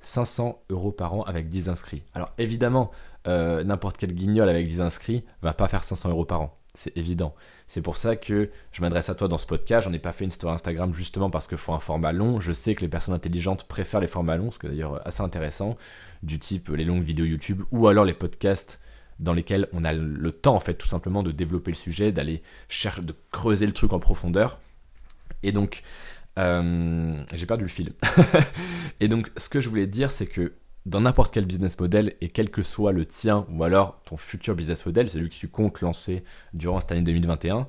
500 0.00 0.62
euros 0.70 0.92
par 0.92 1.14
an 1.14 1.22
avec 1.22 1.48
10 1.48 1.68
inscrits. 1.68 2.02
Alors 2.14 2.32
évidemment, 2.36 2.90
euh, 3.26 3.62
n'importe 3.62 3.96
quel 3.96 4.12
guignol 4.12 4.48
avec 4.48 4.66
10 4.66 4.80
inscrits 4.80 5.24
va 5.40 5.54
pas 5.54 5.68
faire 5.68 5.84
500 5.84 6.10
euros 6.10 6.26
par 6.26 6.42
an. 6.42 6.58
C'est 6.74 6.96
évident. 6.96 7.34
C'est 7.68 7.82
pour 7.82 7.96
ça 7.96 8.16
que 8.16 8.50
je 8.72 8.80
m'adresse 8.80 9.08
à 9.08 9.14
toi 9.14 9.28
dans 9.28 9.38
ce 9.38 9.46
podcast. 9.46 9.86
J'en 9.86 9.92
ai 9.92 10.00
pas 10.00 10.12
fait 10.12 10.24
une 10.24 10.30
story 10.30 10.54
Instagram 10.54 10.92
justement 10.92 11.30
parce 11.30 11.46
qu'il 11.46 11.56
faut 11.56 11.72
un 11.72 11.78
format 11.78 12.12
long. 12.12 12.40
Je 12.40 12.52
sais 12.52 12.74
que 12.74 12.80
les 12.80 12.88
personnes 12.88 13.14
intelligentes 13.14 13.64
préfèrent 13.64 14.00
les 14.00 14.08
formats 14.08 14.36
longs, 14.36 14.50
ce 14.50 14.58
qui 14.58 14.66
est 14.66 14.70
d'ailleurs 14.70 15.06
assez 15.06 15.22
intéressant, 15.22 15.76
du 16.24 16.40
type 16.40 16.68
les 16.70 16.84
longues 16.84 17.04
vidéos 17.04 17.26
YouTube 17.26 17.62
ou 17.70 17.86
alors 17.86 18.04
les 18.04 18.12
podcasts 18.12 18.80
dans 19.20 19.32
lesquels 19.32 19.68
on 19.72 19.84
a 19.84 19.92
le 19.92 20.32
temps 20.32 20.56
en 20.56 20.60
fait 20.60 20.74
tout 20.74 20.88
simplement 20.88 21.22
de 21.22 21.30
développer 21.30 21.70
le 21.70 21.76
sujet, 21.76 22.10
d'aller 22.10 22.42
chercher, 22.68 23.02
de 23.02 23.14
creuser 23.30 23.66
le 23.66 23.72
truc 23.72 23.92
en 23.92 24.00
profondeur. 24.00 24.58
Et 25.44 25.52
donc, 25.52 25.82
euh, 26.38 27.22
j'ai 27.32 27.46
perdu 27.46 27.64
le 27.64 27.70
fil. 27.70 27.92
et 29.00 29.06
donc, 29.06 29.30
ce 29.36 29.48
que 29.48 29.60
je 29.60 29.68
voulais 29.68 29.86
dire, 29.86 30.10
c'est 30.10 30.26
que 30.26 30.54
dans 30.86 31.00
n'importe 31.00 31.32
quel 31.32 31.46
business 31.46 31.78
model, 31.78 32.14
et 32.20 32.28
quel 32.28 32.50
que 32.50 32.62
soit 32.62 32.92
le 32.92 33.06
tien, 33.06 33.46
ou 33.50 33.64
alors 33.64 34.00
ton 34.04 34.16
futur 34.16 34.54
business 34.54 34.84
model, 34.84 35.08
celui 35.08 35.30
que 35.30 35.34
tu 35.34 35.48
comptes 35.48 35.80
lancer 35.80 36.24
durant 36.52 36.80
cette 36.80 36.92
année 36.92 37.02
2021, 37.02 37.66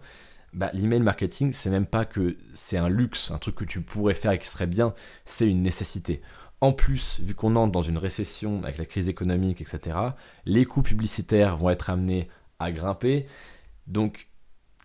bah, 0.54 0.70
l'email 0.74 1.02
marketing, 1.02 1.54
c'est 1.54 1.70
même 1.70 1.86
pas 1.86 2.06
que 2.06 2.38
c'est 2.54 2.78
un 2.78 2.90
luxe, 2.90 3.32
un 3.32 3.38
truc 3.38 3.56
que 3.56 3.66
tu 3.66 3.82
pourrais 3.82 4.16
faire 4.16 4.32
et 4.32 4.40
qui 4.40 4.48
serait 4.48 4.68
bien, 4.68 4.94
c'est 5.26 5.50
une 5.50 5.62
nécessité. 5.62 6.22
En 6.62 6.72
plus, 6.72 7.20
vu 7.22 7.36
qu'on 7.36 7.56
entre 7.58 7.72
dans 7.72 7.82
une 7.82 7.98
récession 7.98 8.64
avec 8.64 8.78
la 8.78 8.86
crise 8.86 9.10
économique, 9.10 9.62
etc., 9.62 9.98
les 10.46 10.66
coûts 10.66 10.82
publicitaires 10.82 11.58
vont 11.58 11.70
être 11.70 11.90
amenés 11.90 12.30
à 12.60 12.72
grimper, 12.72 13.28
donc 13.88 14.28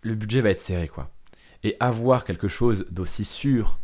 le 0.03 0.15
budget 0.15 0.41
va 0.41 0.49
être 0.49 0.59
serré, 0.59 0.87
quoi. 0.87 1.09
Et 1.63 1.77
avoir 1.79 2.25
quelque 2.25 2.47
chose 2.47 2.87
d'aussi 2.91 3.23
sûr 3.23 3.79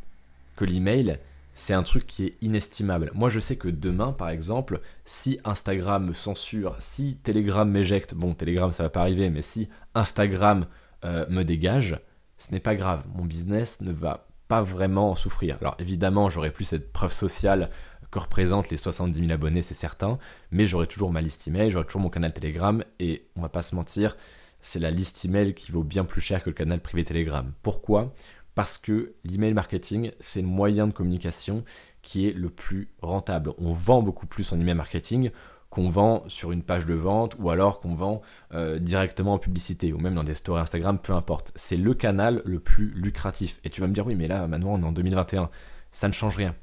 que 0.56 0.66
l'email, 0.66 1.20
c'est 1.58 1.74
un 1.74 1.82
truc 1.82 2.06
qui 2.06 2.28
est 2.28 2.38
inestimable. 2.44 3.10
Moi, 3.16 3.32
je 3.32 3.40
sais 3.40 3.56
que 3.56 3.68
demain, 3.68 4.14
par 4.14 4.30
exemple, 4.30 4.80
si 5.06 5.40
Instagram 5.44 6.06
me 6.06 6.14
censure, 6.14 6.76
si 6.78 7.18
Telegram 7.24 7.68
m'éjecte, 7.68 8.14
bon, 8.14 8.36
Telegram, 8.36 8.72
ça 8.72 8.84
va 8.84 8.90
pas 8.90 9.02
arriver, 9.02 9.32
mais 9.32 9.42
si 9.42 9.68
Instagram 9.96 10.68
euh, 11.04 11.26
me 11.30 11.42
dégage, 11.42 12.00
ce 12.38 12.52
n'est 12.52 12.60
pas 12.60 12.76
grave. 12.76 13.06
Mon 13.16 13.26
business 13.26 13.82
ne 13.82 13.92
va 13.92 14.28
pas 14.48 14.62
vraiment 14.62 15.10
en 15.10 15.16
souffrir. 15.16 15.58
Alors, 15.60 15.76
évidemment, 15.80 16.30
j'aurai 16.30 16.52
plus 16.52 16.66
cette 16.66 16.94
preuve 16.94 17.12
sociale 17.12 17.72
que 18.12 18.20
représentent 18.20 18.70
les 18.70 18.78
70 18.78 19.20
000 19.20 19.32
abonnés, 19.32 19.64
c'est 19.64 19.74
certain, 19.74 20.20
mais 20.52 20.68
j'aurai 20.68 20.86
toujours 20.86 21.12
ma 21.12 21.22
liste 21.22 21.48
email, 21.48 21.72
j'aurai 21.72 21.86
toujours 21.86 22.02
mon 22.02 22.12
canal 22.12 22.34
Telegram, 22.34 22.84
et 23.00 23.26
on 23.36 23.42
va 23.42 23.50
pas 23.50 23.64
se 23.64 23.74
mentir, 23.74 24.16
c'est 24.62 24.80
la 24.80 24.92
liste 24.92 25.26
email 25.26 25.56
qui 25.56 25.72
vaut 25.72 25.84
bien 25.84 26.06
plus 26.06 26.22
cher 26.22 26.44
que 26.44 26.52
le 26.52 26.56
canal 26.56 26.82
privé 26.82 27.04
Telegram. 27.04 27.52
Pourquoi? 27.64 28.14
Parce 28.58 28.80
que 28.80 29.14
l'email 29.24 29.54
marketing, 29.54 30.12
c'est 30.20 30.42
le 30.42 30.48
moyen 30.48 30.88
de 30.88 30.92
communication 30.92 31.64
qui 32.02 32.28
est 32.28 32.32
le 32.34 32.50
plus 32.50 32.90
rentable. 33.04 33.54
On 33.60 33.72
vend 33.72 34.02
beaucoup 34.02 34.26
plus 34.26 34.52
en 34.52 34.60
email 34.60 34.74
marketing 34.74 35.30
qu'on 35.70 35.90
vend 35.90 36.24
sur 36.28 36.52
une 36.52 36.64
page 36.64 36.88
de 36.88 36.96
vente 36.96 37.36
ou 37.38 37.52
alors 37.52 37.80
qu'on 37.80 37.94
vend 37.94 38.24
euh, 38.56 38.80
directement 38.80 39.36
en 39.36 39.38
publicité 39.38 39.94
ou 39.94 40.00
même 40.00 40.16
dans 40.16 40.24
des 40.24 40.34
stories 40.34 40.60
Instagram, 40.60 40.98
peu 40.98 41.14
importe. 41.14 41.52
C'est 41.56 41.78
le 41.78 41.94
canal 41.94 42.42
le 42.46 42.60
plus 42.60 42.90
lucratif. 42.96 43.60
Et 43.64 43.70
tu 43.70 43.80
vas 43.80 43.86
me 43.86 43.94
dire, 43.94 44.08
oui, 44.08 44.16
mais 44.16 44.28
là, 44.28 44.48
maintenant, 44.48 44.74
on 44.74 44.82
est 44.82 44.86
en 44.88 44.92
2021. 44.92 45.52
Ça 45.92 46.08
ne 46.08 46.14
change 46.14 46.36
rien. 46.36 46.56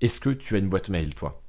Est-ce 0.00 0.18
que 0.18 0.30
tu 0.30 0.56
as 0.56 0.58
une 0.58 0.68
boîte 0.68 0.88
mail, 0.88 1.14
toi? 1.14 1.44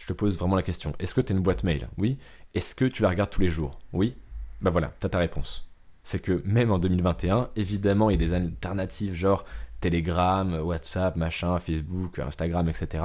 Je 0.00 0.06
te 0.06 0.14
pose 0.14 0.38
vraiment 0.38 0.56
la 0.56 0.62
question. 0.62 0.94
Est-ce 0.98 1.14
que 1.14 1.20
tu 1.20 1.34
as 1.34 1.36
une 1.36 1.42
boîte 1.42 1.64
mail? 1.64 1.90
Oui. 1.98 2.16
Est-ce 2.54 2.74
que 2.74 2.86
tu 2.86 3.02
la 3.02 3.10
regardes 3.10 3.28
tous 3.28 3.42
les 3.42 3.50
jours? 3.50 3.78
Oui. 3.92 4.16
Ben 4.62 4.70
voilà, 4.70 4.94
tu 5.00 5.06
as 5.06 5.10
ta 5.10 5.18
réponse 5.18 5.70
c'est 6.02 6.20
que 6.20 6.42
même 6.44 6.70
en 6.70 6.78
2021, 6.78 7.50
évidemment, 7.56 8.10
il 8.10 8.20
y 8.20 8.24
a 8.24 8.26
des 8.26 8.34
alternatives 8.34 9.14
genre 9.14 9.44
Telegram, 9.80 10.60
WhatsApp, 10.60 11.16
machin, 11.16 11.58
Facebook, 11.58 12.18
Instagram, 12.18 12.68
etc. 12.68 13.04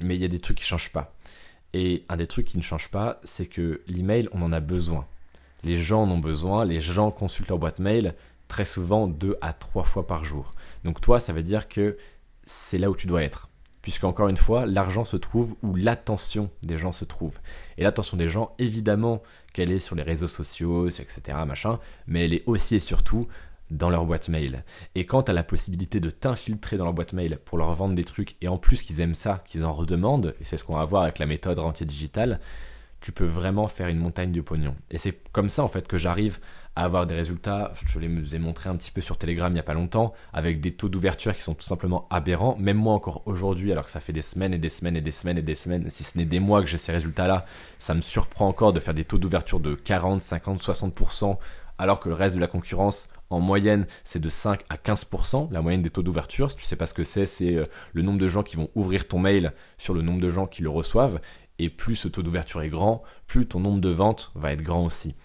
Mais 0.00 0.16
il 0.16 0.22
y 0.22 0.24
a 0.24 0.28
des 0.28 0.38
trucs 0.38 0.58
qui 0.58 0.64
ne 0.64 0.68
changent 0.68 0.92
pas. 0.92 1.14
Et 1.74 2.04
un 2.08 2.16
des 2.16 2.26
trucs 2.26 2.46
qui 2.46 2.56
ne 2.56 2.62
change 2.62 2.88
pas, 2.88 3.20
c'est 3.24 3.46
que 3.46 3.82
l'email, 3.86 4.28
on 4.32 4.42
en 4.42 4.52
a 4.52 4.60
besoin. 4.60 5.06
Les 5.64 5.76
gens 5.76 6.02
en 6.02 6.10
ont 6.10 6.18
besoin, 6.18 6.64
les 6.64 6.80
gens 6.80 7.10
consultent 7.10 7.48
leur 7.48 7.58
boîte 7.58 7.80
mail 7.80 8.14
très 8.46 8.64
souvent 8.64 9.06
deux 9.06 9.36
à 9.42 9.52
trois 9.52 9.84
fois 9.84 10.06
par 10.06 10.24
jour. 10.24 10.52
Donc 10.84 11.00
toi, 11.00 11.20
ça 11.20 11.32
veut 11.32 11.42
dire 11.42 11.68
que 11.68 11.98
c'est 12.44 12.78
là 12.78 12.90
où 12.90 12.96
tu 12.96 13.06
dois 13.06 13.22
être 13.22 13.47
puisqu'encore 13.88 14.28
une 14.28 14.36
fois, 14.36 14.66
l'argent 14.66 15.02
se 15.02 15.16
trouve 15.16 15.56
où 15.62 15.74
l'attention 15.74 16.50
des 16.62 16.76
gens 16.76 16.92
se 16.92 17.06
trouve. 17.06 17.38
Et 17.78 17.84
l'attention 17.84 18.18
des 18.18 18.28
gens, 18.28 18.54
évidemment 18.58 19.22
qu'elle 19.54 19.72
est 19.72 19.78
sur 19.78 19.96
les 19.96 20.02
réseaux 20.02 20.28
sociaux, 20.28 20.90
etc., 20.90 21.38
machin, 21.46 21.80
mais 22.06 22.26
elle 22.26 22.34
est 22.34 22.42
aussi 22.44 22.76
et 22.76 22.80
surtout 22.80 23.28
dans 23.70 23.88
leur 23.88 24.04
boîte 24.04 24.28
mail. 24.28 24.62
Et 24.94 25.06
quand 25.06 25.22
tu 25.22 25.32
la 25.32 25.42
possibilité 25.42 26.00
de 26.00 26.10
t'infiltrer 26.10 26.76
dans 26.76 26.84
leur 26.84 26.92
boîte 26.92 27.14
mail 27.14 27.38
pour 27.46 27.56
leur 27.56 27.72
vendre 27.72 27.94
des 27.94 28.04
trucs, 28.04 28.36
et 28.42 28.48
en 28.48 28.58
plus 28.58 28.82
qu'ils 28.82 29.00
aiment 29.00 29.14
ça, 29.14 29.42
qu'ils 29.46 29.64
en 29.64 29.72
redemandent, 29.72 30.34
et 30.38 30.44
c'est 30.44 30.58
ce 30.58 30.64
qu'on 30.64 30.76
va 30.76 30.84
voir 30.84 31.04
avec 31.04 31.18
la 31.18 31.24
méthode 31.24 31.58
rentier 31.58 31.86
digitale, 31.86 32.40
tu 33.00 33.10
peux 33.10 33.24
vraiment 33.24 33.68
faire 33.68 33.88
une 33.88 34.00
montagne 34.00 34.32
de 34.32 34.42
pognon. 34.42 34.76
Et 34.90 34.98
c'est 34.98 35.18
comme 35.32 35.48
ça 35.48 35.64
en 35.64 35.68
fait 35.68 35.88
que 35.88 35.96
j'arrive 35.96 36.40
avoir 36.84 37.06
des 37.06 37.14
résultats. 37.14 37.72
Je 37.86 37.98
les 37.98 38.36
ai 38.36 38.38
montré 38.38 38.70
un 38.70 38.76
petit 38.76 38.90
peu 38.90 39.00
sur 39.00 39.18
Telegram 39.18 39.50
il 39.50 39.54
n'y 39.54 39.60
a 39.60 39.64
pas 39.64 39.74
longtemps, 39.74 40.12
avec 40.32 40.60
des 40.60 40.72
taux 40.72 40.88
d'ouverture 40.88 41.34
qui 41.34 41.42
sont 41.42 41.54
tout 41.54 41.64
simplement 41.64 42.06
aberrants. 42.10 42.56
Même 42.58 42.76
moi 42.76 42.94
encore 42.94 43.22
aujourd'hui, 43.26 43.72
alors 43.72 43.84
que 43.84 43.90
ça 43.90 44.00
fait 44.00 44.12
des 44.12 44.22
semaines 44.22 44.54
et 44.54 44.58
des 44.58 44.68
semaines 44.68 44.96
et 44.96 45.00
des 45.00 45.12
semaines 45.12 45.38
et 45.38 45.42
des 45.42 45.54
semaines, 45.54 45.90
si 45.90 46.04
ce 46.04 46.16
n'est 46.16 46.24
des 46.24 46.40
mois 46.40 46.60
que 46.60 46.68
j'ai 46.68 46.78
ces 46.78 46.92
résultats-là, 46.92 47.46
ça 47.78 47.94
me 47.94 48.00
surprend 48.00 48.48
encore 48.48 48.72
de 48.72 48.80
faire 48.80 48.94
des 48.94 49.04
taux 49.04 49.18
d'ouverture 49.18 49.60
de 49.60 49.74
40, 49.74 50.20
50, 50.20 50.60
60%, 50.62 51.36
alors 51.78 52.00
que 52.00 52.08
le 52.08 52.14
reste 52.14 52.34
de 52.34 52.40
la 52.40 52.46
concurrence, 52.46 53.08
en 53.30 53.40
moyenne, 53.40 53.86
c'est 54.04 54.20
de 54.20 54.28
5 54.28 54.62
à 54.68 54.76
15%, 54.76 55.52
la 55.52 55.60
moyenne 55.60 55.82
des 55.82 55.90
taux 55.90 56.02
d'ouverture. 56.02 56.50
Si 56.50 56.56
tu 56.56 56.64
sais 56.64 56.76
pas 56.76 56.86
ce 56.86 56.94
que 56.94 57.04
c'est, 57.04 57.26
c'est 57.26 57.54
euh, 57.54 57.66
le 57.92 58.02
nombre 58.02 58.18
de 58.18 58.28
gens 58.28 58.42
qui 58.42 58.56
vont 58.56 58.68
ouvrir 58.74 59.06
ton 59.06 59.18
mail 59.18 59.52
sur 59.76 59.94
le 59.94 60.02
nombre 60.02 60.20
de 60.20 60.30
gens 60.30 60.46
qui 60.46 60.62
le 60.62 60.70
reçoivent. 60.70 61.20
Et 61.58 61.70
plus 61.70 61.96
ce 61.96 62.08
taux 62.08 62.22
d'ouverture 62.22 62.62
est 62.62 62.68
grand, 62.68 63.02
plus 63.26 63.46
ton 63.46 63.60
nombre 63.60 63.80
de 63.80 63.88
ventes 63.88 64.30
va 64.34 64.52
être 64.52 64.62
grand 64.62 64.84
aussi. 64.84 65.16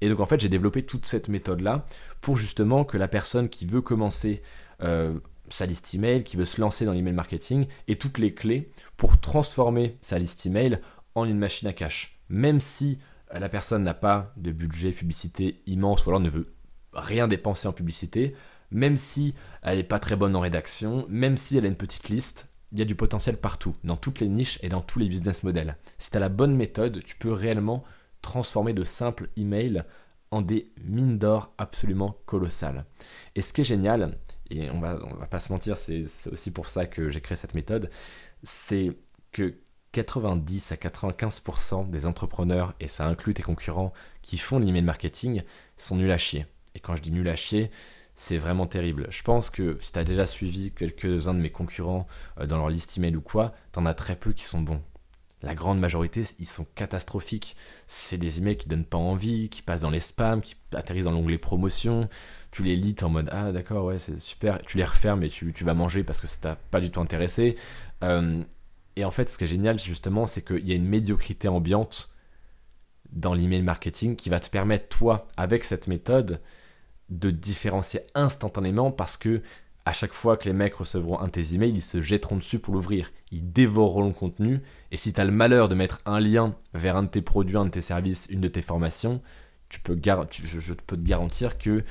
Et 0.00 0.08
donc 0.08 0.20
en 0.20 0.26
fait, 0.26 0.40
j'ai 0.40 0.48
développé 0.48 0.84
toute 0.84 1.06
cette 1.06 1.28
méthode-là 1.28 1.84
pour 2.20 2.36
justement 2.36 2.84
que 2.84 2.96
la 2.96 3.08
personne 3.08 3.48
qui 3.48 3.66
veut 3.66 3.82
commencer 3.82 4.42
euh, 4.82 5.18
sa 5.48 5.66
liste 5.66 5.94
email, 5.94 6.24
qui 6.24 6.36
veut 6.36 6.44
se 6.44 6.60
lancer 6.60 6.84
dans 6.84 6.92
l'email 6.92 7.12
marketing, 7.12 7.66
ait 7.88 7.96
toutes 7.96 8.18
les 8.18 8.34
clés 8.34 8.70
pour 8.96 9.20
transformer 9.20 9.98
sa 10.00 10.18
liste 10.18 10.46
email 10.46 10.80
en 11.14 11.24
une 11.24 11.38
machine 11.38 11.68
à 11.68 11.72
cash. 11.72 12.18
Même 12.28 12.60
si 12.60 13.00
la 13.32 13.48
personne 13.48 13.84
n'a 13.84 13.94
pas 13.94 14.32
de 14.36 14.50
budget 14.50 14.92
publicité 14.92 15.62
immense 15.66 16.04
ou 16.04 16.10
alors 16.10 16.20
ne 16.20 16.30
veut 16.30 16.52
rien 16.92 17.28
dépenser 17.28 17.68
en 17.68 17.72
publicité, 17.72 18.34
même 18.70 18.96
si 18.96 19.34
elle 19.62 19.78
n'est 19.78 19.84
pas 19.84 19.98
très 19.98 20.16
bonne 20.16 20.34
en 20.36 20.40
rédaction, 20.40 21.06
même 21.08 21.36
si 21.36 21.56
elle 21.56 21.64
a 21.64 21.68
une 21.68 21.76
petite 21.76 22.08
liste, 22.08 22.48
il 22.72 22.78
y 22.78 22.82
a 22.82 22.84
du 22.84 22.94
potentiel 22.94 23.36
partout, 23.36 23.72
dans 23.82 23.96
toutes 23.96 24.20
les 24.20 24.28
niches 24.28 24.58
et 24.62 24.68
dans 24.68 24.80
tous 24.80 24.98
les 24.98 25.08
business 25.08 25.42
models. 25.42 25.76
Si 25.98 26.10
tu 26.10 26.16
as 26.16 26.20
la 26.20 26.28
bonne 26.28 26.54
méthode, 26.54 27.02
tu 27.04 27.16
peux 27.16 27.32
réellement 27.32 27.84
transformer 28.22 28.72
de 28.72 28.84
simples 28.84 29.28
emails 29.36 29.84
en 30.30 30.42
des 30.42 30.72
mines 30.82 31.18
d'or 31.18 31.52
absolument 31.58 32.16
colossales. 32.26 32.84
Et 33.34 33.42
ce 33.42 33.52
qui 33.52 33.62
est 33.62 33.64
génial, 33.64 34.18
et 34.50 34.70
on 34.70 34.80
va, 34.80 34.94
va 34.94 35.26
pas 35.26 35.40
se 35.40 35.52
mentir, 35.52 35.76
c'est 35.76 36.04
aussi 36.30 36.52
pour 36.52 36.68
ça 36.68 36.86
que 36.86 37.10
j'ai 37.10 37.20
créé 37.20 37.36
cette 37.36 37.54
méthode, 37.54 37.90
c'est 38.42 38.96
que 39.32 39.56
90 39.92 40.72
à 40.72 40.76
95% 40.76 41.90
des 41.90 42.06
entrepreneurs, 42.06 42.74
et 42.78 42.88
ça 42.88 43.06
inclut 43.06 43.34
tes 43.34 43.42
concurrents, 43.42 43.92
qui 44.22 44.38
font 44.38 44.58
l'email 44.58 44.82
marketing, 44.82 45.42
sont 45.76 45.96
nuls 45.96 46.10
à 46.12 46.18
chier. 46.18 46.46
Et 46.74 46.80
quand 46.80 46.94
je 46.94 47.02
dis 47.02 47.10
nuls 47.10 47.28
à 47.28 47.36
chier, 47.36 47.70
c'est 48.14 48.38
vraiment 48.38 48.66
terrible. 48.66 49.06
Je 49.10 49.22
pense 49.22 49.50
que 49.50 49.78
si 49.80 49.92
tu 49.92 49.98
as 49.98 50.04
déjà 50.04 50.26
suivi 50.26 50.72
quelques-uns 50.72 51.34
de 51.34 51.40
mes 51.40 51.50
concurrents 51.50 52.06
euh, 52.38 52.46
dans 52.46 52.58
leur 52.58 52.68
liste 52.68 52.96
email 52.98 53.16
ou 53.16 53.22
quoi, 53.22 53.54
t'en 53.72 53.86
as 53.86 53.94
très 53.94 54.14
peu 54.14 54.32
qui 54.32 54.44
sont 54.44 54.60
bons 54.60 54.82
la 55.42 55.54
grande 55.54 55.80
majorité, 55.80 56.22
ils 56.38 56.46
sont 56.46 56.66
catastrophiques. 56.74 57.56
C'est 57.86 58.18
des 58.18 58.38
emails 58.38 58.56
qui 58.56 58.68
donnent 58.68 58.84
pas 58.84 58.98
envie, 58.98 59.48
qui 59.48 59.62
passent 59.62 59.80
dans 59.82 59.90
les 59.90 60.00
spams, 60.00 60.40
qui 60.40 60.54
atterrissent 60.74 61.04
dans 61.04 61.12
l'onglet 61.12 61.38
promotion. 61.38 62.08
Tu 62.50 62.62
les 62.62 62.76
lis, 62.76 62.96
en 63.02 63.08
mode 63.08 63.28
ah 63.32 63.52
d'accord, 63.52 63.86
ouais, 63.86 63.98
c'est 63.98 64.20
super. 64.20 64.60
Tu 64.62 64.76
les 64.76 64.84
refermes 64.84 65.22
et 65.22 65.28
tu, 65.28 65.52
vas 65.60 65.74
manger 65.74 66.04
parce 66.04 66.20
que 66.20 66.26
ça 66.26 66.38
t'a 66.40 66.56
pas 66.56 66.80
du 66.80 66.90
tout 66.90 67.00
intéressé. 67.00 67.56
Euh, 68.04 68.42
et 68.96 69.04
en 69.04 69.10
fait, 69.10 69.30
ce 69.30 69.38
qui 69.38 69.44
est 69.44 69.46
génial, 69.46 69.78
justement, 69.78 70.26
c'est 70.26 70.42
qu'il 70.42 70.68
y 70.68 70.72
a 70.72 70.74
une 70.74 70.88
médiocrité 70.88 71.48
ambiante 71.48 72.14
dans 73.12 73.34
l'email 73.34 73.62
marketing 73.62 74.16
qui 74.16 74.28
va 74.28 74.40
te 74.40 74.50
permettre, 74.50 74.88
toi, 74.88 75.26
avec 75.36 75.64
cette 75.64 75.88
méthode, 75.88 76.40
de 77.08 77.30
différencier 77.30 78.02
instantanément 78.14 78.92
parce 78.92 79.16
que 79.16 79.42
à 79.84 79.92
chaque 79.92 80.12
fois 80.12 80.36
que 80.36 80.44
les 80.44 80.52
mecs 80.52 80.74
recevront 80.74 81.18
un 81.20 81.26
de 81.26 81.32
tes 81.32 81.54
emails, 81.54 81.74
ils 81.74 81.82
se 81.82 82.02
jetteront 82.02 82.36
dessus 82.36 82.58
pour 82.58 82.74
l'ouvrir. 82.74 83.10
Ils 83.30 83.52
dévoreront 83.52 84.06
le 84.06 84.12
contenu. 84.12 84.60
Et 84.90 84.96
si 84.96 85.12
tu 85.12 85.20
as 85.20 85.24
le 85.24 85.32
malheur 85.32 85.68
de 85.68 85.74
mettre 85.74 86.00
un 86.04 86.20
lien 86.20 86.54
vers 86.74 86.96
un 86.96 87.04
de 87.04 87.08
tes 87.08 87.22
produits, 87.22 87.56
un 87.56 87.64
de 87.64 87.70
tes 87.70 87.82
services, 87.82 88.26
une 88.30 88.40
de 88.40 88.48
tes 88.48 88.62
formations, 88.62 89.22
je, 89.70 89.78
peux 89.78 89.96
te 90.96 91.02
garantir 91.02 91.58
que 91.58 91.84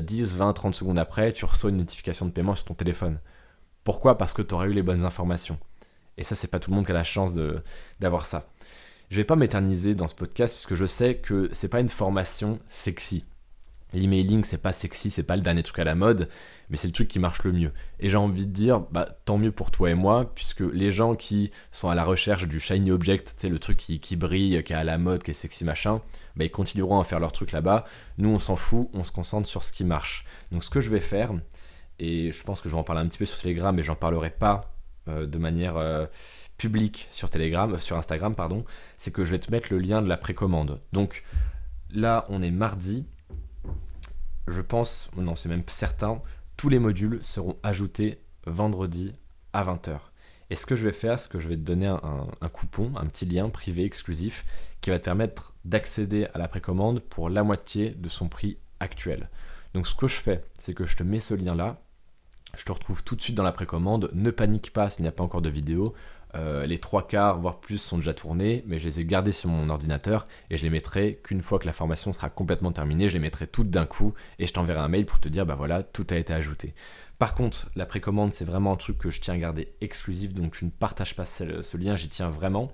10, 0.00 0.36
20, 0.36 0.52
30 0.52 0.74
secondes 0.74 0.98
après, 0.98 1.32
tu 1.32 1.44
reçois 1.44 1.70
une 1.70 1.78
notification 1.78 2.26
de 2.26 2.30
paiement 2.30 2.54
sur 2.54 2.66
ton 2.66 2.74
téléphone. 2.74 3.18
Pourquoi? 3.84 4.18
Parce 4.18 4.32
que 4.32 4.42
tu 4.42 4.54
auras 4.54 4.66
eu 4.66 4.72
les 4.72 4.82
bonnes 4.82 5.04
informations. 5.04 5.58
Et 6.16 6.24
ça, 6.24 6.34
c'est 6.34 6.48
pas 6.48 6.58
tout 6.58 6.70
le 6.70 6.76
monde 6.76 6.86
qui 6.86 6.92
a 6.92 6.94
la 6.94 7.04
chance 7.04 7.34
d'avoir 8.00 8.26
ça. 8.26 8.48
Je 9.10 9.16
vais 9.16 9.24
pas 9.24 9.36
m'éterniser 9.36 9.94
dans 9.94 10.08
ce 10.08 10.14
podcast 10.14 10.54
puisque 10.54 10.74
je 10.74 10.86
sais 10.86 11.16
que 11.16 11.48
c'est 11.52 11.68
pas 11.68 11.80
une 11.80 11.88
formation 11.88 12.58
sexy. 12.68 13.24
L'emailing, 13.94 14.44
c'est 14.44 14.60
pas 14.60 14.72
sexy, 14.72 15.10
c'est 15.10 15.22
pas 15.22 15.36
le 15.36 15.42
dernier 15.42 15.62
truc 15.62 15.78
à 15.78 15.84
la 15.84 15.94
mode, 15.94 16.28
mais 16.68 16.76
c'est 16.76 16.88
le 16.88 16.92
truc 16.92 17.08
qui 17.08 17.18
marche 17.18 17.42
le 17.44 17.52
mieux. 17.52 17.72
Et 18.00 18.10
j'ai 18.10 18.18
envie 18.18 18.46
de 18.46 18.52
dire, 18.52 18.80
bah, 18.80 19.08
tant 19.24 19.38
mieux 19.38 19.50
pour 19.50 19.70
toi 19.70 19.90
et 19.90 19.94
moi, 19.94 20.30
puisque 20.34 20.60
les 20.60 20.92
gens 20.92 21.14
qui 21.14 21.50
sont 21.72 21.88
à 21.88 21.94
la 21.94 22.04
recherche 22.04 22.46
du 22.46 22.60
shiny 22.60 22.90
object, 22.90 23.36
tu 23.38 23.48
le 23.48 23.58
truc 23.58 23.78
qui, 23.78 24.16
brille, 24.16 24.62
qui 24.62 24.72
est 24.72 24.76
à 24.76 24.84
la 24.84 24.98
mode, 24.98 25.22
qui 25.22 25.30
est 25.30 25.34
sexy 25.34 25.64
machin, 25.64 26.02
bah, 26.36 26.44
ils 26.44 26.50
continueront 26.50 27.00
à 27.00 27.04
faire 27.04 27.18
leur 27.18 27.32
truc 27.32 27.52
là-bas. 27.52 27.86
Nous, 28.18 28.28
on 28.28 28.38
s'en 28.38 28.56
fout, 28.56 28.88
on 28.92 29.04
se 29.04 29.12
concentre 29.12 29.48
sur 29.48 29.64
ce 29.64 29.72
qui 29.72 29.84
marche. 29.84 30.26
Donc, 30.52 30.64
ce 30.64 30.70
que 30.70 30.82
je 30.82 30.90
vais 30.90 31.00
faire, 31.00 31.32
et 31.98 32.30
je 32.30 32.44
pense 32.44 32.60
que 32.60 32.68
je 32.68 32.74
vais 32.74 32.80
en 32.80 32.84
parler 32.84 33.00
un 33.00 33.08
petit 33.08 33.18
peu 33.18 33.26
sur 33.26 33.38
Telegram, 33.38 33.74
mais 33.74 33.82
j'en 33.82 33.96
parlerai 33.96 34.30
pas 34.30 34.74
euh, 35.08 35.26
de 35.26 35.38
manière 35.38 35.78
euh, 35.78 36.04
publique 36.58 37.08
sur 37.10 37.30
Telegram, 37.30 37.78
sur 37.78 37.96
Instagram, 37.96 38.34
pardon, 38.34 38.66
c'est 38.98 39.12
que 39.12 39.24
je 39.24 39.30
vais 39.30 39.38
te 39.38 39.50
mettre 39.50 39.68
le 39.72 39.78
lien 39.78 40.02
de 40.02 40.08
la 40.08 40.18
précommande. 40.18 40.80
Donc, 40.92 41.24
là, 41.90 42.26
on 42.28 42.42
est 42.42 42.50
mardi 42.50 43.06
je 44.50 44.60
pense, 44.60 45.10
non 45.16 45.36
c'est 45.36 45.48
même 45.48 45.62
certain, 45.68 46.20
tous 46.56 46.68
les 46.68 46.78
modules 46.78 47.20
seront 47.22 47.56
ajoutés 47.62 48.20
vendredi 48.46 49.14
à 49.52 49.64
20h. 49.64 49.98
Et 50.50 50.54
ce 50.54 50.66
que 50.66 50.76
je 50.76 50.84
vais 50.84 50.92
faire, 50.92 51.18
c'est 51.18 51.30
que 51.30 51.38
je 51.38 51.48
vais 51.48 51.56
te 51.56 51.62
donner 51.62 51.86
un, 51.86 52.48
coupon, 52.48 52.92
un 52.96 53.06
petit 53.06 53.26
lien 53.26 53.50
privé 53.50 53.84
exclusif 53.84 54.46
qui 54.80 54.90
va 54.90 54.98
te 54.98 55.04
permettre 55.04 55.54
d'accéder 55.64 56.26
à 56.32 56.38
la 56.38 56.48
précommande 56.48 57.00
pour 57.00 57.28
la 57.28 57.44
moitié 57.44 57.90
de 57.90 58.08
son 58.08 58.28
prix 58.28 58.58
actuel. 58.80 59.28
Donc 59.74 59.86
ce 59.86 59.94
que 59.94 60.08
je 60.08 60.14
fais, 60.14 60.44
c'est 60.58 60.72
que 60.72 60.86
je 60.86 60.96
te 60.96 61.02
mets 61.02 61.20
ce 61.20 61.34
lien 61.34 61.54
là, 61.54 61.82
je 62.56 62.64
te 62.64 62.72
retrouve 62.72 63.04
tout 63.04 63.14
de 63.14 63.20
suite 63.20 63.36
dans 63.36 63.42
la 63.42 63.52
précommande, 63.52 64.10
ne 64.14 64.30
panique 64.30 64.72
pas 64.72 64.88
s'il 64.88 65.02
n'y 65.02 65.08
a 65.08 65.12
pas 65.12 65.24
encore 65.24 65.42
de 65.42 65.50
vidéo, 65.50 65.94
euh, 66.34 66.66
les 66.66 66.78
trois 66.78 67.06
quarts, 67.06 67.38
voire 67.38 67.58
plus, 67.58 67.78
sont 67.78 67.98
déjà 67.98 68.14
tournés, 68.14 68.62
mais 68.66 68.78
je 68.78 68.84
les 68.84 69.00
ai 69.00 69.04
gardés 69.04 69.32
sur 69.32 69.48
mon 69.48 69.68
ordinateur 69.68 70.26
et 70.50 70.56
je 70.56 70.62
les 70.62 70.70
mettrai 70.70 71.18
qu'une 71.22 71.42
fois 71.42 71.58
que 71.58 71.66
la 71.66 71.72
formation 71.72 72.12
sera 72.12 72.28
complètement 72.28 72.72
terminée, 72.72 73.08
je 73.08 73.14
les 73.14 73.20
mettrai 73.20 73.46
toutes 73.46 73.70
d'un 73.70 73.86
coup 73.86 74.14
et 74.38 74.46
je 74.46 74.52
t'enverrai 74.52 74.80
un 74.80 74.88
mail 74.88 75.06
pour 75.06 75.20
te 75.20 75.28
dire, 75.28 75.46
bah 75.46 75.54
voilà, 75.54 75.82
tout 75.82 76.06
a 76.10 76.16
été 76.16 76.32
ajouté. 76.32 76.74
Par 77.18 77.34
contre, 77.34 77.70
la 77.74 77.86
précommande, 77.86 78.32
c'est 78.32 78.44
vraiment 78.44 78.72
un 78.72 78.76
truc 78.76 78.98
que 78.98 79.10
je 79.10 79.20
tiens 79.20 79.34
à 79.34 79.38
garder 79.38 79.72
exclusif, 79.80 80.34
donc 80.34 80.56
tu 80.56 80.64
ne 80.64 80.70
partages 80.70 81.16
pas 81.16 81.24
ce, 81.24 81.62
ce 81.62 81.76
lien, 81.76 81.96
j'y 81.96 82.08
tiens 82.08 82.30
vraiment. 82.30 82.70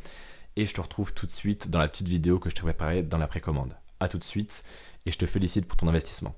Et 0.56 0.66
je 0.66 0.74
te 0.74 0.80
retrouve 0.80 1.12
tout 1.14 1.26
de 1.26 1.32
suite 1.32 1.70
dans 1.70 1.78
la 1.78 1.88
petite 1.88 2.08
vidéo 2.08 2.38
que 2.38 2.50
je 2.50 2.54
t'ai 2.54 2.62
préparée 2.62 3.02
dans 3.02 3.18
la 3.18 3.26
précommande. 3.26 3.74
A 4.00 4.08
tout 4.08 4.18
de 4.18 4.24
suite 4.24 4.64
et 5.06 5.10
je 5.10 5.18
te 5.18 5.26
félicite 5.26 5.66
pour 5.66 5.76
ton 5.76 5.88
investissement. 5.88 6.34